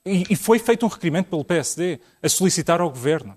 [0.06, 3.36] E, e foi feito um requerimento pelo PSD a solicitar ao Governo.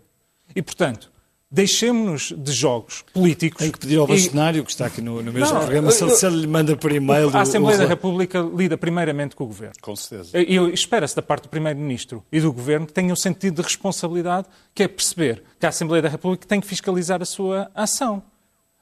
[0.55, 1.11] E, portanto,
[1.49, 3.59] Deixemos-nos de jogos políticos.
[3.59, 4.63] Tem que pedir ao bastonário, e...
[4.65, 6.91] que está aqui no, no mesmo não, programa, se, eu, se ele lhe manda por
[6.91, 7.29] e-mail.
[7.33, 7.81] A Assembleia o...
[7.83, 9.75] da República lida primeiramente com o Governo.
[9.81, 10.37] Com certeza.
[10.37, 14.83] E espera-se da parte do Primeiro-Ministro e do Governo que tenham sentido de responsabilidade, que
[14.83, 18.21] é perceber que a Assembleia da República tem que fiscalizar a sua ação.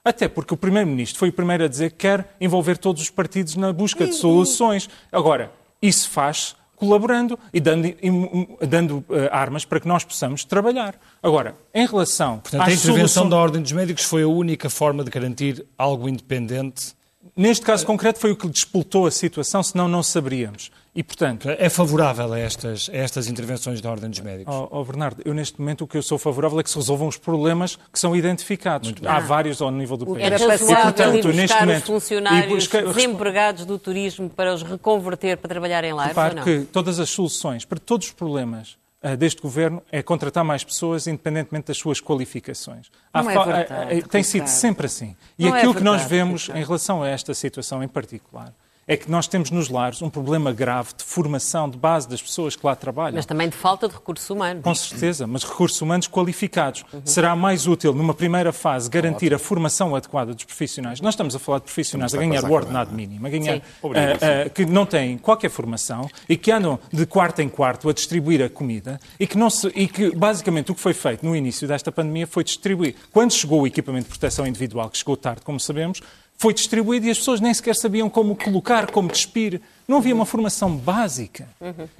[0.03, 3.55] Até porque o Primeiro-Ministro foi o primeiro a dizer que quer envolver todos os partidos
[3.55, 4.89] na busca de soluções.
[5.11, 5.51] Agora,
[5.82, 10.95] isso faz colaborando e dando, e, dando uh, armas para que nós possamos trabalhar.
[11.21, 13.30] Agora, em relação Portanto, a intervenção solução...
[13.30, 16.95] da Ordem dos Médicos foi a única forma de garantir algo independente?
[17.36, 20.71] Neste caso concreto foi o que despoltou a situação, senão não saberíamos.
[20.95, 21.49] E, portanto...
[21.49, 24.53] É favorável a estas, a estas intervenções da Ordem dos Médicos?
[24.53, 27.07] Oh, oh, Bernardo, eu neste momento o que eu sou favorável é que se resolvam
[27.07, 28.93] os problemas que são identificados.
[29.05, 30.23] Há vários ao nível do país.
[30.23, 35.49] Era e, portanto, neste momento, os funcionários e, desempregados do turismo para os reconverter para
[35.49, 38.78] trabalhar em lares, Repare que todas as soluções para todos os problemas
[39.15, 42.89] deste governo é contratar mais pessoas independentemente das suas qualificações.
[43.13, 45.15] Não é verdade, uh, tem sido sempre assim.
[45.37, 48.53] E Não aquilo é verdade, que nós vemos em relação a esta situação em particular
[48.88, 52.55] é que nós temos nos lares um problema grave de formação de base das pessoas
[52.55, 53.15] que lá trabalham.
[53.15, 54.63] Mas também de falta de recursos humanos.
[54.63, 56.86] Com certeza, mas recursos humanos qualificados.
[56.93, 57.01] Uhum.
[57.03, 61.01] Será mais útil, numa primeira fase, garantir a formação adequada dos profissionais.
[61.01, 64.49] Nós estamos a falar de profissionais a ganhar o ordenado mínimo, a ganhar, uh, uh,
[64.53, 68.49] que não têm qualquer formação e que andam de quarto em quarto a distribuir a
[68.49, 71.91] comida e que, não se, e que basicamente o que foi feito no início desta
[71.91, 72.95] pandemia foi distribuir.
[73.11, 76.01] Quando chegou o equipamento de proteção individual, que chegou tarde, como sabemos,
[76.38, 79.61] foi distribuído e as pessoas nem sequer sabiam como colocar, como despir.
[79.88, 81.47] Não havia uma formação básica.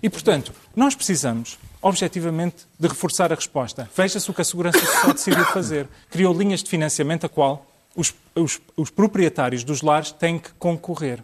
[0.02, 3.90] E, portanto, nós precisamos, objetivamente, de reforçar a resposta.
[3.96, 5.88] Veja-se o que a Segurança Social decidiu fazer.
[6.10, 7.66] Criou linhas de financiamento a qual
[7.96, 11.24] os, os, os proprietários dos lares têm que concorrer.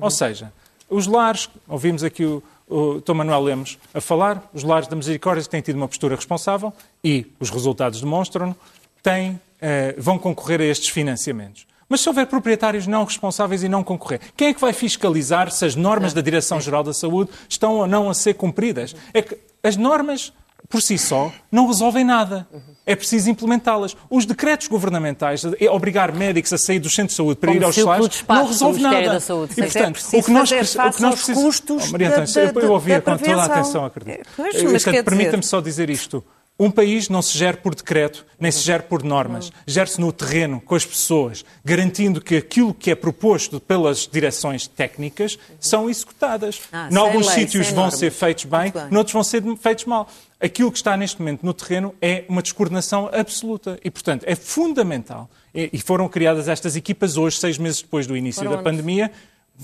[0.00, 0.52] Ou seja,
[0.88, 5.44] os lares, ouvimos aqui o, o Tom Manuel Lemos a falar, os lares da Misericórdia
[5.44, 8.54] têm tido uma postura responsável e os resultados demonstram,
[9.02, 11.66] têm, eh, vão concorrer a estes financiamentos.
[11.90, 15.64] Mas se houver proprietários não responsáveis e não concorrer, quem é que vai fiscalizar se
[15.66, 18.94] as normas da Direção-Geral da Saúde estão ou não a ser cumpridas?
[19.12, 20.32] É que as normas
[20.68, 22.46] por si só, não resolvem nada.
[22.86, 23.96] É preciso implementá-las.
[24.08, 27.74] Os decretos governamentais, obrigar médicos a sair dos centros de saúde para Como ir aos
[27.74, 29.12] salários, não resolve nada.
[29.14, 29.52] Da saúde.
[29.56, 30.54] E, portanto, é o que nós, o
[30.92, 31.42] que nós precisamos...
[31.42, 34.28] custos oh, Maria Antônia, eu, eu ouvia com toda a atenção, acredito.
[34.38, 36.24] É, Permita-me só dizer isto.
[36.60, 39.50] Um país não se gera por decreto, nem se gera por normas.
[39.66, 45.38] Gera-se no terreno, com as pessoas, garantindo que aquilo que é proposto pelas direções técnicas
[45.58, 46.60] são executadas.
[46.70, 47.98] Ah, em alguns lei, sítios vão normas.
[47.98, 50.06] ser feitos bem, bem, noutros vão ser feitos mal.
[50.38, 53.80] Aquilo que está neste momento no terreno é uma descoordenação absoluta.
[53.82, 55.30] E, portanto, é fundamental.
[55.54, 59.10] E foram criadas estas equipas hoje, seis meses depois do início foram da pandemia,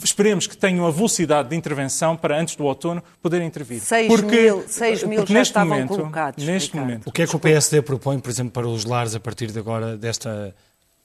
[0.03, 3.81] Esperemos que tenham a velocidade de intervenção para, antes do outono, poderem intervir.
[3.81, 6.45] 6 porque, mil, 6 mil já neste estavam momento, colocados.
[6.45, 7.07] Neste momento.
[7.07, 9.59] O que é que o PSD propõe, por exemplo, para os lares a partir de
[9.59, 10.55] agora, desta,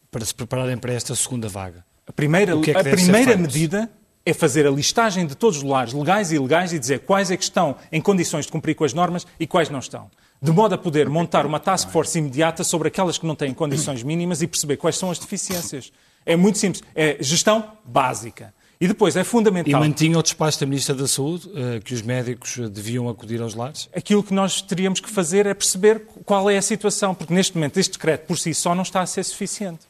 [0.10, 1.86] para se prepararem para esta segunda vaga?
[2.06, 3.90] A primeira, é a primeira medida
[4.26, 7.38] é fazer a listagem de todos os lares, legais e ilegais, e dizer quais é
[7.38, 10.10] que estão em condições de cumprir com as normas e quais não estão.
[10.42, 14.04] De modo a poder montar uma task force imediata sobre aquelas que não têm condições
[14.04, 15.92] mínimas e perceber quais são as deficiências.
[16.26, 16.84] É muito simples.
[16.96, 18.54] É gestão básica.
[18.82, 19.70] E depois é fundamental.
[19.70, 23.54] E mantinha o despacho da Ministra da Saúde, eh, que os médicos deviam acudir aos
[23.54, 23.88] lares?
[23.96, 27.78] Aquilo que nós teríamos que fazer é perceber qual é a situação, porque neste momento
[27.80, 29.82] este decreto por si só não está a ser suficiente.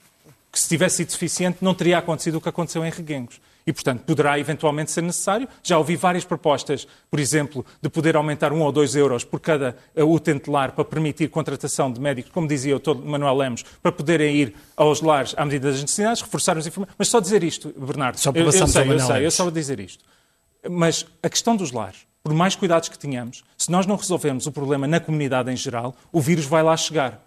[0.51, 4.03] Que se tivesse sido suficiente, não teria acontecido o que aconteceu em Reguengos e, portanto,
[4.03, 5.47] poderá eventualmente ser necessário.
[5.63, 9.75] Já ouvi várias propostas, por exemplo, de poder aumentar um ou dois euros por cada
[9.95, 12.81] uh, utente lar para permitir contratação de médicos, como dizia o.
[12.95, 16.95] Manuel Lemos, para poderem ir aos lares à medida das necessidades, reforçar os informações.
[16.97, 19.51] Mas só dizer isto, Bernardo, só para eu, eu sei, eu sei, eu só vou
[19.51, 20.03] dizer isto.
[20.69, 24.51] Mas a questão dos lares, por mais cuidados que tenhamos, se nós não resolvermos o
[24.51, 27.21] problema na comunidade em geral, o vírus vai lá chegar.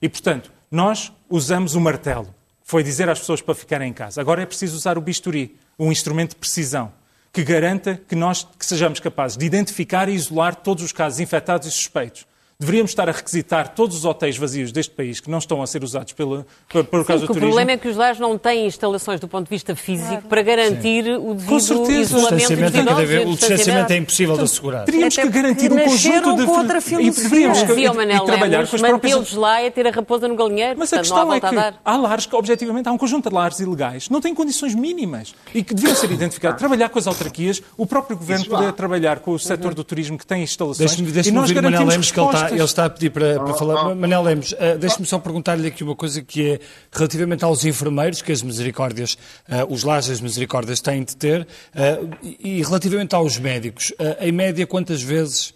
[0.00, 2.34] E, portanto, nós usamos o martelo.
[2.68, 4.20] Foi dizer às pessoas para ficarem em casa.
[4.20, 6.92] Agora é preciso usar o bisturi um instrumento de precisão
[7.32, 11.66] que garanta que nós que sejamos capazes de identificar e isolar todos os casos infectados
[11.66, 12.26] e suspeitos
[12.60, 15.84] Deveríamos estar a requisitar todos os hotéis vazios deste país que não estão a ser
[15.84, 17.50] usados pela, por, por causa do turismo.
[17.50, 20.26] O problema é que os lares não têm instalações do ponto de vista físico claro.
[20.26, 21.18] para garantir Sim.
[21.18, 24.86] o devido isolamento O distanciamento é impossível de assegurar.
[24.86, 26.46] Teríamos que garantir um conjunto de...
[26.46, 29.14] Com outra e deveríamos que, e, Manel e trabalhar com as próprias...
[29.14, 30.74] Mantê-los lá é ter a raposa no galinheiro.
[30.80, 31.46] Mas a questão é que
[31.84, 35.62] há lares que, objetivamente, há um conjunto de lares ilegais não têm condições mínimas e
[35.62, 36.58] que deviam ser identificados.
[36.58, 40.26] Trabalhar com as autarquias, o próprio governo poder trabalhar com o setor do turismo que
[40.26, 42.47] tem instalações e nós garantimos respostas.
[42.47, 42.47] Ele está
[42.84, 43.88] a pedir para para, para falar.
[43.88, 43.94] Oh.
[43.94, 46.60] Manel Lemos, uh, deixe-me só perguntar-lhe aqui uma coisa que é
[46.92, 49.14] relativamente aos enfermeiros que as misericórdias,
[49.48, 53.92] uh, os lares das misericórdias têm de ter, uh, e, relativamente aos médicos.
[54.20, 55.54] em média, quantas vezes,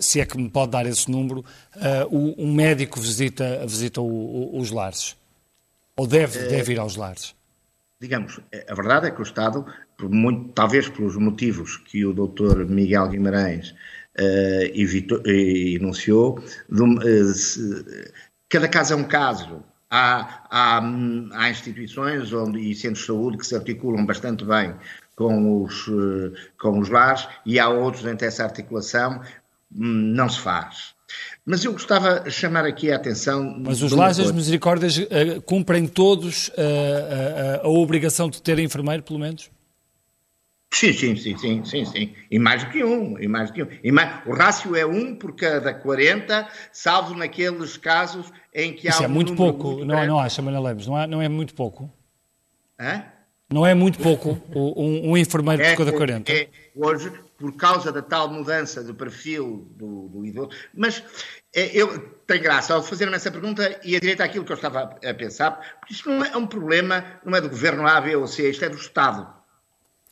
[0.00, 1.44] se é que me pode dar esse número,
[2.10, 5.16] um médico visita, visita o, o, os lares?
[5.96, 7.34] Ou deve, deve ir aos lares?
[8.00, 9.64] Digamos, a verdade é que o Estado,
[10.02, 12.64] muito, talvez pelos motivos que o Dr.
[12.66, 13.74] Miguel Guimarães
[14.74, 16.42] evitou, enunciou.
[16.68, 18.12] De, uh,
[18.48, 19.62] cada caso é um caso.
[19.90, 20.82] Há, há,
[21.32, 24.72] há, instituições onde, e centros de saúde que se articulam bastante bem
[25.16, 29.20] com os, uh, com os lares e há outros em que essa articulação
[29.74, 30.94] um, não se faz.
[31.44, 33.56] Mas eu gostava de chamar aqui a atenção.
[33.58, 34.96] Mas os lares das misericórdias
[35.44, 39.50] cumprem todos uh, uh, a obrigação de ter enfermeiro, pelo menos?
[40.72, 42.14] Sim, sim, sim, sim, sim, sim.
[42.30, 43.68] E mais do que um, e mais do que um.
[43.82, 44.24] E mais...
[44.24, 49.08] O rácio é um por cada 40, salvo naqueles casos em que Isso há é
[49.08, 50.86] um muito pouco, muito não, não acha, Manuel Leves?
[50.86, 51.92] Não é, não é muito pouco?
[52.78, 53.04] Hã?
[53.52, 56.32] Não é muito pouco um, um enfermeiro é, por cada 40?
[56.32, 60.50] É, hoje, por causa da tal mudança de perfil do, do idoso.
[60.72, 61.02] Mas
[61.52, 61.98] é, eu
[62.28, 65.78] tenho graça ao fazer-me essa pergunta e a direita àquilo que eu estava a pensar,
[65.80, 68.64] porque isto não é um problema, não é do governo A, B ou C, isto
[68.64, 69.39] é do Estado.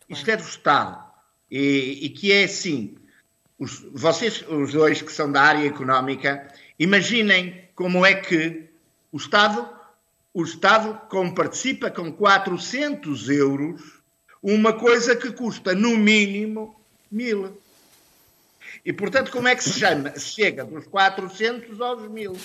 [0.09, 1.04] Isto é do Estado.
[1.50, 2.96] E, e que é assim.
[3.59, 6.46] Os, vocês, os dois que são da área económica,
[6.78, 8.68] imaginem como é que
[9.11, 9.68] o Estado,
[10.32, 13.98] o Estado como participa com 400 euros
[14.42, 16.80] uma coisa que custa no mínimo
[17.11, 17.61] mil.
[18.84, 20.18] E, portanto, como é que se chama?
[20.18, 22.36] Chega dos 400 aos mil.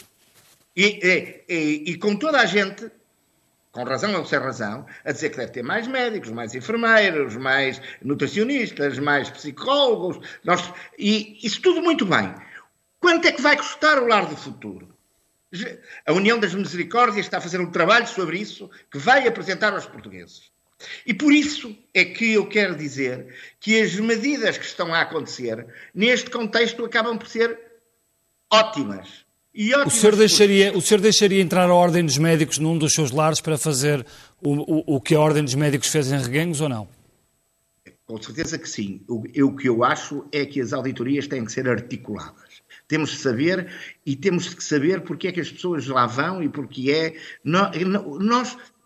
[0.76, 2.90] E, e, e, e com toda a gente
[3.74, 7.82] com razão ou sem razão, a dizer que deve ter mais médicos, mais enfermeiros, mais
[8.04, 12.34] nutricionistas, mais psicólogos, nós, e isso tudo muito bem.
[13.00, 14.96] Quanto é que vai custar o lar do futuro?
[16.06, 19.88] A União das Misericórdias está a fazer um trabalho sobre isso que vai apresentar aos
[19.88, 20.52] portugueses.
[21.04, 25.66] E por isso é que eu quero dizer que as medidas que estão a acontecer
[25.96, 27.60] neste contexto acabam por ser
[28.52, 29.26] ótimas
[29.86, 33.40] o senhor, deixaria, o senhor deixaria entrar a Ordem dos Médicos num dos seus lares
[33.40, 34.04] para fazer
[34.42, 36.88] o, o, o que a Ordem dos Médicos fez em Reguengos ou não?
[38.06, 39.02] Com certeza que sim.
[39.08, 43.18] O, o que eu acho é que as auditorias têm que ser articuladas Temos de
[43.18, 43.68] saber
[44.06, 47.16] e temos de saber porque é que as pessoas lá vão e porque é.
[47.44, 47.76] Nós,
[48.06, 48.20] o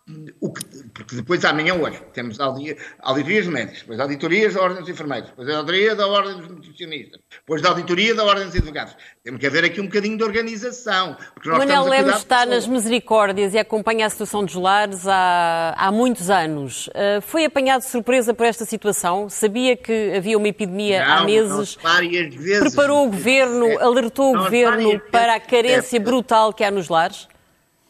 [0.08, 5.48] que, porque depois amanhã hoje temos auditorias médicas, depois auditorias da Ordem dos Enfermeiros, depois
[5.48, 8.96] a auditoria da Ordem dos Nutricionistas, depois da auditoria da Ordem dos Advogados.
[9.22, 11.16] Temos que haver aqui um bocadinho de organização.
[11.34, 15.92] Porque nós Manuel Lemos está nas misericórdias e acompanha a situação dos lares há, há
[15.92, 16.88] muitos anos.
[16.88, 19.28] Uh, foi apanhado de surpresa por esta situação?
[19.28, 21.76] Sabia que havia uma epidemia não, há meses?
[21.82, 22.74] várias vezes.
[22.74, 27.28] Preparou o governo, alertou o governo para a carência brutal que há nos lares?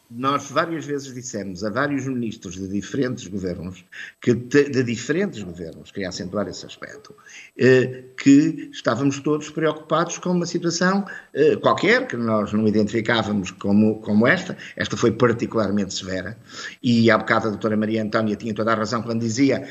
[0.09, 3.85] Nós várias vezes dissemos a vários ministros de diferentes governos,
[4.19, 7.13] que de diferentes governos, queria acentuar esse aspecto,
[7.57, 14.01] eh, que estávamos todos preocupados com uma situação eh, qualquer, que nós não identificávamos como,
[14.01, 16.35] como esta, esta foi particularmente severa,
[16.81, 19.67] e há bocado a doutora Maria Antónia tinha toda a razão quando dizia,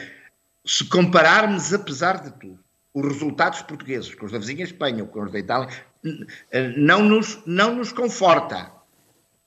[0.64, 2.60] se compararmos, apesar de tudo,
[2.94, 5.68] os resultados portugueses com os da vizinha Espanha ou com os da Itália,
[6.52, 8.77] eh, não nos, não nos conforta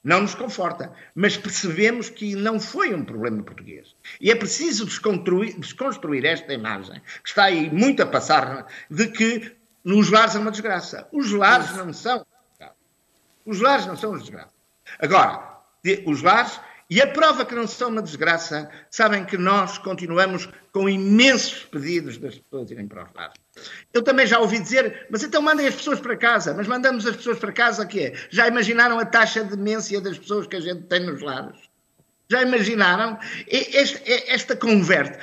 [0.04, 3.95] não nos conforta, mas percebemos que não foi um problema português.
[4.20, 9.56] E é preciso desconstruir, desconstruir esta imagem, que está aí muito a passar, de que
[9.84, 11.08] nos lares é uma desgraça.
[11.12, 12.26] Os lares não são.
[13.45, 14.54] Os lares não são uma desgraça.
[14.99, 15.62] Agora,
[16.06, 16.60] os lares
[16.91, 22.18] e a prova que não são uma desgraça, sabem que nós continuamos com imensos pedidos
[22.18, 23.34] das pessoas irem para os lares.
[23.93, 26.53] Eu também já ouvi dizer, mas então mandem as pessoas para casa.
[26.53, 28.14] Mas mandamos as pessoas para casa, que é?
[28.30, 31.72] Já imaginaram a taxa de demência das pessoas que a gente tem nos lares?
[32.30, 33.18] Já imaginaram?
[33.49, 35.18] Esta, esta converte.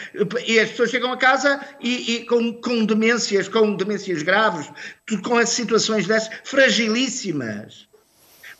[0.46, 4.70] E as pessoas chegam a casa e, e com, com, demências, com demências graves,
[5.24, 7.88] com as situações dessas, fragilíssimas.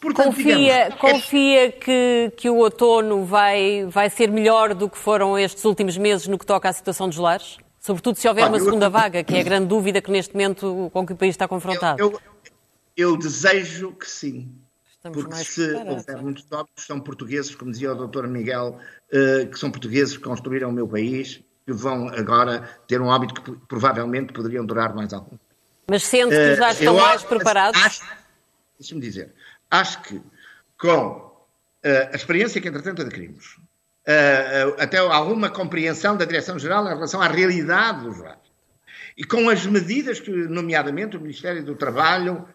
[0.00, 4.96] Portanto, confia digamos, é- confia que, que o outono vai, vai ser melhor do que
[4.96, 7.58] foram estes últimos meses no que toca à situação dos lares?
[7.88, 11.06] Sobretudo se houver uma segunda vaga, que é a grande dúvida que neste momento com
[11.06, 11.98] que o país está confrontado.
[11.98, 12.20] Eu, eu,
[12.94, 14.54] eu desejo que sim.
[14.92, 18.26] Estamos porque se houver muitos óbitos, são portugueses, como dizia o Dr.
[18.26, 18.78] Miguel,
[19.10, 23.40] uh, que são portugueses que construíram o meu país, que vão agora ter um óbito
[23.40, 25.38] que provavelmente poderiam durar mais algum.
[25.86, 28.02] Mas sente que já eh, estão mais preparados?
[28.78, 29.32] Deixa-me dizer,
[29.70, 30.20] Acho que
[30.78, 33.56] com uh, a experiência que, entretanto, adquirimos,
[34.78, 38.48] até alguma compreensão da Direção-Geral em relação à realidade dos lares,
[39.16, 42.46] e com as medidas que, nomeadamente, o Ministério do Trabalho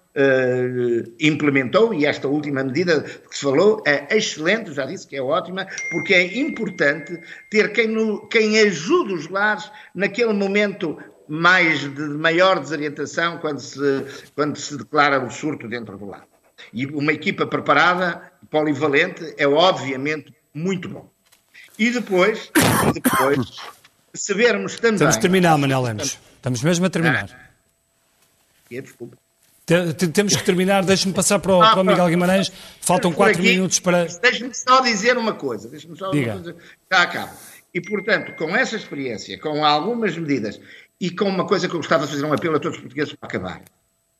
[1.20, 5.68] implementou, e esta última medida que se falou é excelente, já disse que é ótima,
[5.91, 10.97] porque é importante ter quem, no, quem ajude os lares naquele momento
[11.28, 16.26] mais de maior desorientação quando se, quando se declara o surto dentro do lar.
[16.72, 21.12] E uma equipa preparada, polivalente, é obviamente muito bom.
[21.78, 22.51] E depois,
[22.93, 23.57] depois
[24.13, 24.95] sabermos também.
[24.95, 26.19] Estamos a terminar, Manel Lemos.
[26.36, 27.30] Estamos mesmo a terminar.
[27.32, 27.43] Ah.
[28.71, 29.17] É, desculpa.
[29.65, 32.51] Temos que terminar, deixe-me passar para o, ah, para o Miguel Guimarães.
[32.82, 34.05] Faltam quatro minutos para.
[34.21, 35.69] Deixe-me só dizer uma coisa.
[35.69, 36.34] Deixe-me só Diga.
[36.34, 36.55] coisa.
[36.91, 37.32] Já acabo.
[37.74, 40.59] E, portanto, com essa experiência, com algumas medidas
[40.99, 43.13] e com uma coisa que eu gostava de fazer um apelo a todos os portugueses
[43.13, 43.61] para acabar: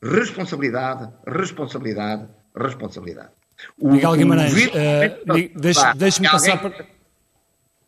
[0.02, 2.26] responsabilidade, responsabilidade,
[2.56, 3.32] responsabilidade.
[3.78, 6.86] O, Miguel Guimarães, uh, deixe-me deixe passar para...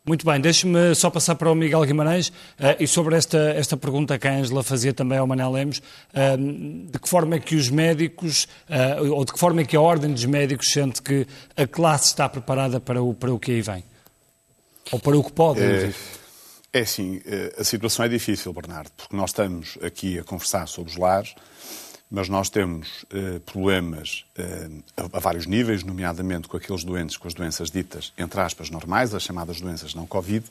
[0.08, 2.34] Muito bem, deixe-me só passar para o Miguel Guimarães uh,
[2.80, 7.00] e sobre esta, esta pergunta que a Ângela fazia também ao Manel Lemos, uh, de
[7.00, 10.14] que forma é que os médicos, uh, ou de que forma é que a Ordem
[10.14, 11.26] dos Médicos sente que
[11.58, 13.84] a classe está preparada para o, para o que aí vem?
[14.92, 15.92] Ou para o que pode é,
[16.72, 17.20] é assim,
[17.58, 21.34] a situação é difícil, Bernardo, porque nós estamos aqui a conversar sobre os lares,
[22.10, 27.28] mas nós temos eh, problemas eh, a, a, vários níveis, nomeadamente com aqueles doentes, com
[27.28, 30.46] as doenças ditas, entre aspas, normais, as chamadas doenças não Covid,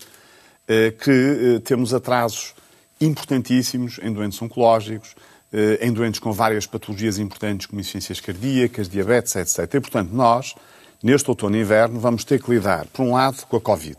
[0.67, 2.55] eh, que eh, temos atrasos
[3.01, 5.15] importantíssimos em doentes oncológicos,
[5.53, 9.75] eh, em doentes com várias patologias importantes, como insuficiências cardíacas, diabetes, etc.
[9.75, 10.55] E, portanto, nós,
[11.03, 13.97] neste outono e inverno, vamos ter que lidar, por um lado, com a Covid.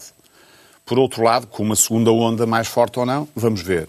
[0.85, 3.87] Por outro lado, com uma segunda onda mais forte ou não, vamos ver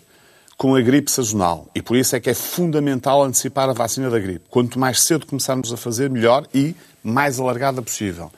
[0.56, 1.68] com a gripe sazonal.
[1.74, 4.46] E por isso é que é fundamental antecipar a vacina da gripe.
[4.50, 8.32] Quanto mais cedo começarmos a fazer, melhor e mais alargada possível.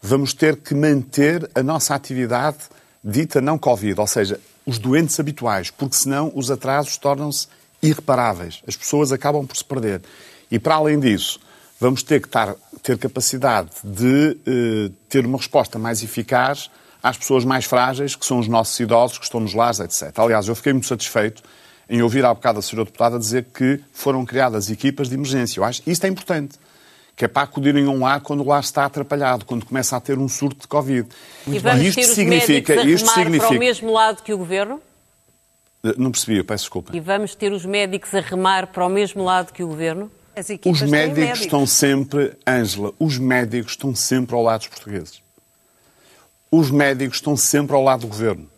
[0.00, 2.58] Vamos ter que manter a nossa atividade
[3.02, 7.48] dita não Covid, ou seja, os doentes habituais, porque senão os atrasos tornam-se
[7.82, 8.62] irreparáveis.
[8.66, 10.02] As pessoas acabam por se perder.
[10.50, 11.38] E para além disso,
[11.80, 16.70] vamos ter que tar, ter capacidade de eh, ter uma resposta mais eficaz
[17.02, 20.16] às pessoas mais frágeis, que são os nossos idosos, que estão nos lares, etc.
[20.18, 21.42] Aliás, eu fiquei muito satisfeito
[21.88, 25.60] em ouvir há bocado a senhora deputada dizer que foram criadas equipas de emergência.
[25.60, 26.58] Eu acho que isto é importante.
[27.16, 30.00] Que é para acudirem a um lar quando o lar está atrapalhado, quando começa a
[30.00, 31.08] ter um surto de Covid.
[31.46, 33.46] E vamos isto ter os significa, isto significa...
[33.48, 34.80] para o mesmo lado que o Governo?
[35.82, 36.96] Eh, não percebi, eu peço desculpa.
[36.96, 40.10] E vamos ter os médicos a remar para o mesmo lado que o Governo?
[40.36, 45.20] Os médicos, médicos estão sempre, Ângela, os médicos estão sempre ao lado dos portugueses.
[46.50, 48.48] Os médicos estão sempre ao lado do governo.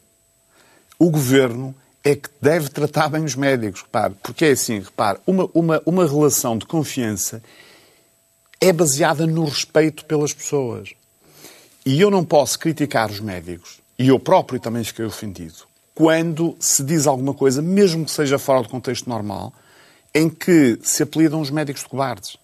[0.98, 1.74] O governo
[2.04, 6.06] é que deve tratar bem os médicos, repare, porque é assim, repare, uma, uma, uma
[6.06, 7.42] relação de confiança
[8.60, 10.90] é baseada no respeito pelas pessoas.
[11.84, 16.82] E eu não posso criticar os médicos, e eu próprio também fiquei ofendido, quando se
[16.82, 19.52] diz alguma coisa, mesmo que seja fora do contexto normal,
[20.14, 22.36] em que se apelidam os médicos de cobardes.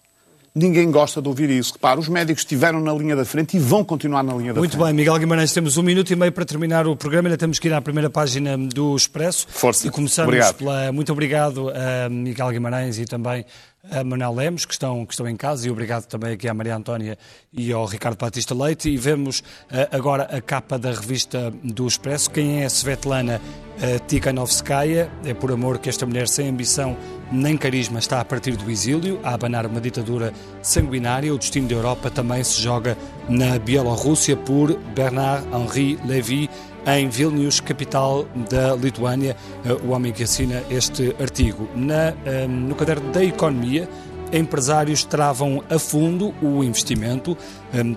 [0.57, 1.73] Ninguém gosta de ouvir isso.
[1.73, 4.71] Repara, os médicos estiveram na linha da frente e vão continuar na linha da Muito
[4.71, 4.79] frente.
[4.79, 7.27] Muito bem, Miguel Guimarães, temos um minuto e meio para terminar o programa.
[7.27, 9.45] Ainda temos que ir à primeira página do Expresso.
[9.49, 9.87] Força.
[9.87, 10.55] E começamos obrigado.
[10.55, 10.91] pela.
[10.91, 13.45] Muito obrigado a Miguel Guimarães e também
[13.91, 16.75] a Manuel Lemos, que estão, que estão em casa, e obrigado também aqui à Maria
[16.75, 17.17] Antónia
[17.53, 18.89] e ao Ricardo Batista Leite.
[18.89, 22.29] E vemos uh, agora a capa da revista do Expresso.
[22.29, 25.09] Quem é a Svetlana uh, Tikhanovskaya?
[25.23, 26.97] É por amor que esta mulher sem ambição
[27.31, 31.33] nem carisma está a partir do exílio, a abanar uma ditadura sanguinária.
[31.33, 32.97] O destino da Europa também se joga
[33.29, 36.49] na Bielorrússia por Bernard-Henri Lévy,
[36.87, 39.35] em Vilnius, capital da Lituânia,
[39.65, 41.67] eh, o homem que assina este artigo.
[41.75, 43.89] Na, eh, no caderno da Economia,
[44.31, 47.37] empresários travam a fundo o investimento.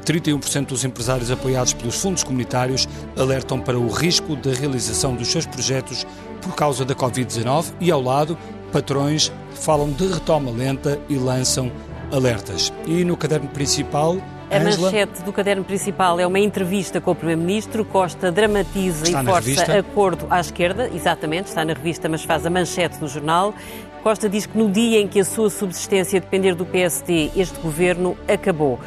[0.05, 5.47] 31% dos empresários apoiados pelos fundos comunitários alertam para o risco da realização dos seus
[5.47, 6.07] projetos
[6.41, 8.37] por causa da Covid-19 e, ao lado,
[8.73, 11.71] patrões falam de retoma lenta e lançam
[12.13, 12.73] alertas.
[12.87, 14.17] E no caderno principal,
[14.51, 14.91] a Angela?
[14.91, 17.85] manchete do caderno principal é uma entrevista com o Primeiro-Ministro.
[17.85, 20.91] Costa dramatiza está e força acordo à esquerda.
[20.93, 23.55] Exatamente, está na revista, mas faz a manchete do jornal.
[24.03, 28.17] Costa diz que no dia em que a sua subsistência depender do PSD, este governo
[28.27, 28.79] acabou.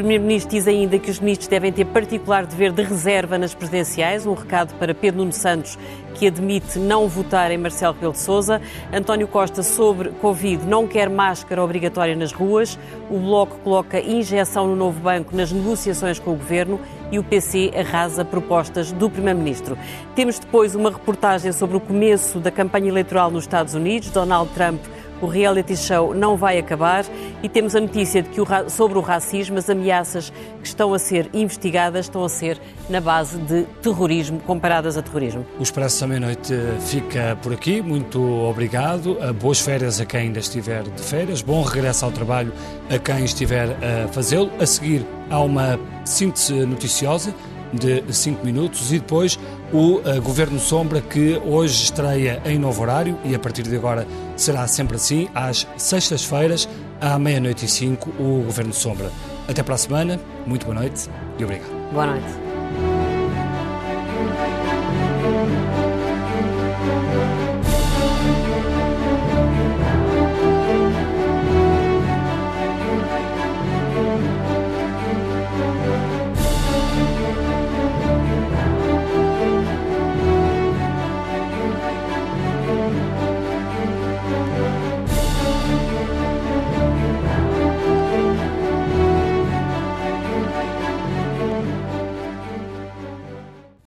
[0.00, 4.24] O Primeiro-Ministro diz ainda que os ministros devem ter particular dever de reserva nas presidenciais,
[4.24, 5.78] um recado para Pedro Nuno Santos,
[6.14, 8.62] que admite não votar em Marcelo Rebelo de Sousa.
[8.90, 12.78] António Costa, sobre Covid, não quer máscara obrigatória nas ruas.
[13.10, 16.80] O Bloco coloca injeção no novo banco nas negociações com o Governo
[17.12, 19.76] e o PC arrasa propostas do Primeiro-Ministro.
[20.14, 24.08] Temos depois uma reportagem sobre o começo da campanha eleitoral nos Estados Unidos.
[24.10, 24.80] Donald Trump
[25.20, 27.04] o reality show não vai acabar
[27.42, 30.98] e temos a notícia de que o, sobre o racismo, as ameaças que estão a
[30.98, 35.46] ser investigadas estão a ser na base de terrorismo, comparadas a terrorismo.
[35.58, 37.80] O Expresso da Meia-Noite fica por aqui.
[37.80, 39.16] Muito obrigado.
[39.40, 41.42] Boas férias a quem ainda estiver de férias.
[41.42, 42.52] Bom regresso ao trabalho
[42.88, 44.50] a quem estiver a fazê-lo.
[44.60, 47.34] A seguir, há uma síntese noticiosa
[47.72, 49.38] de 5 minutos e depois
[49.72, 54.06] o uh, Governo Sombra que hoje estreia em novo horário e a partir de agora
[54.36, 56.68] será sempre assim, às sextas-feiras,
[57.00, 59.10] à meia-noite e cinco, o Governo Sombra.
[59.48, 61.08] Até para a semana, muito boa noite
[61.38, 61.70] e obrigado.
[61.92, 62.49] Boa noite.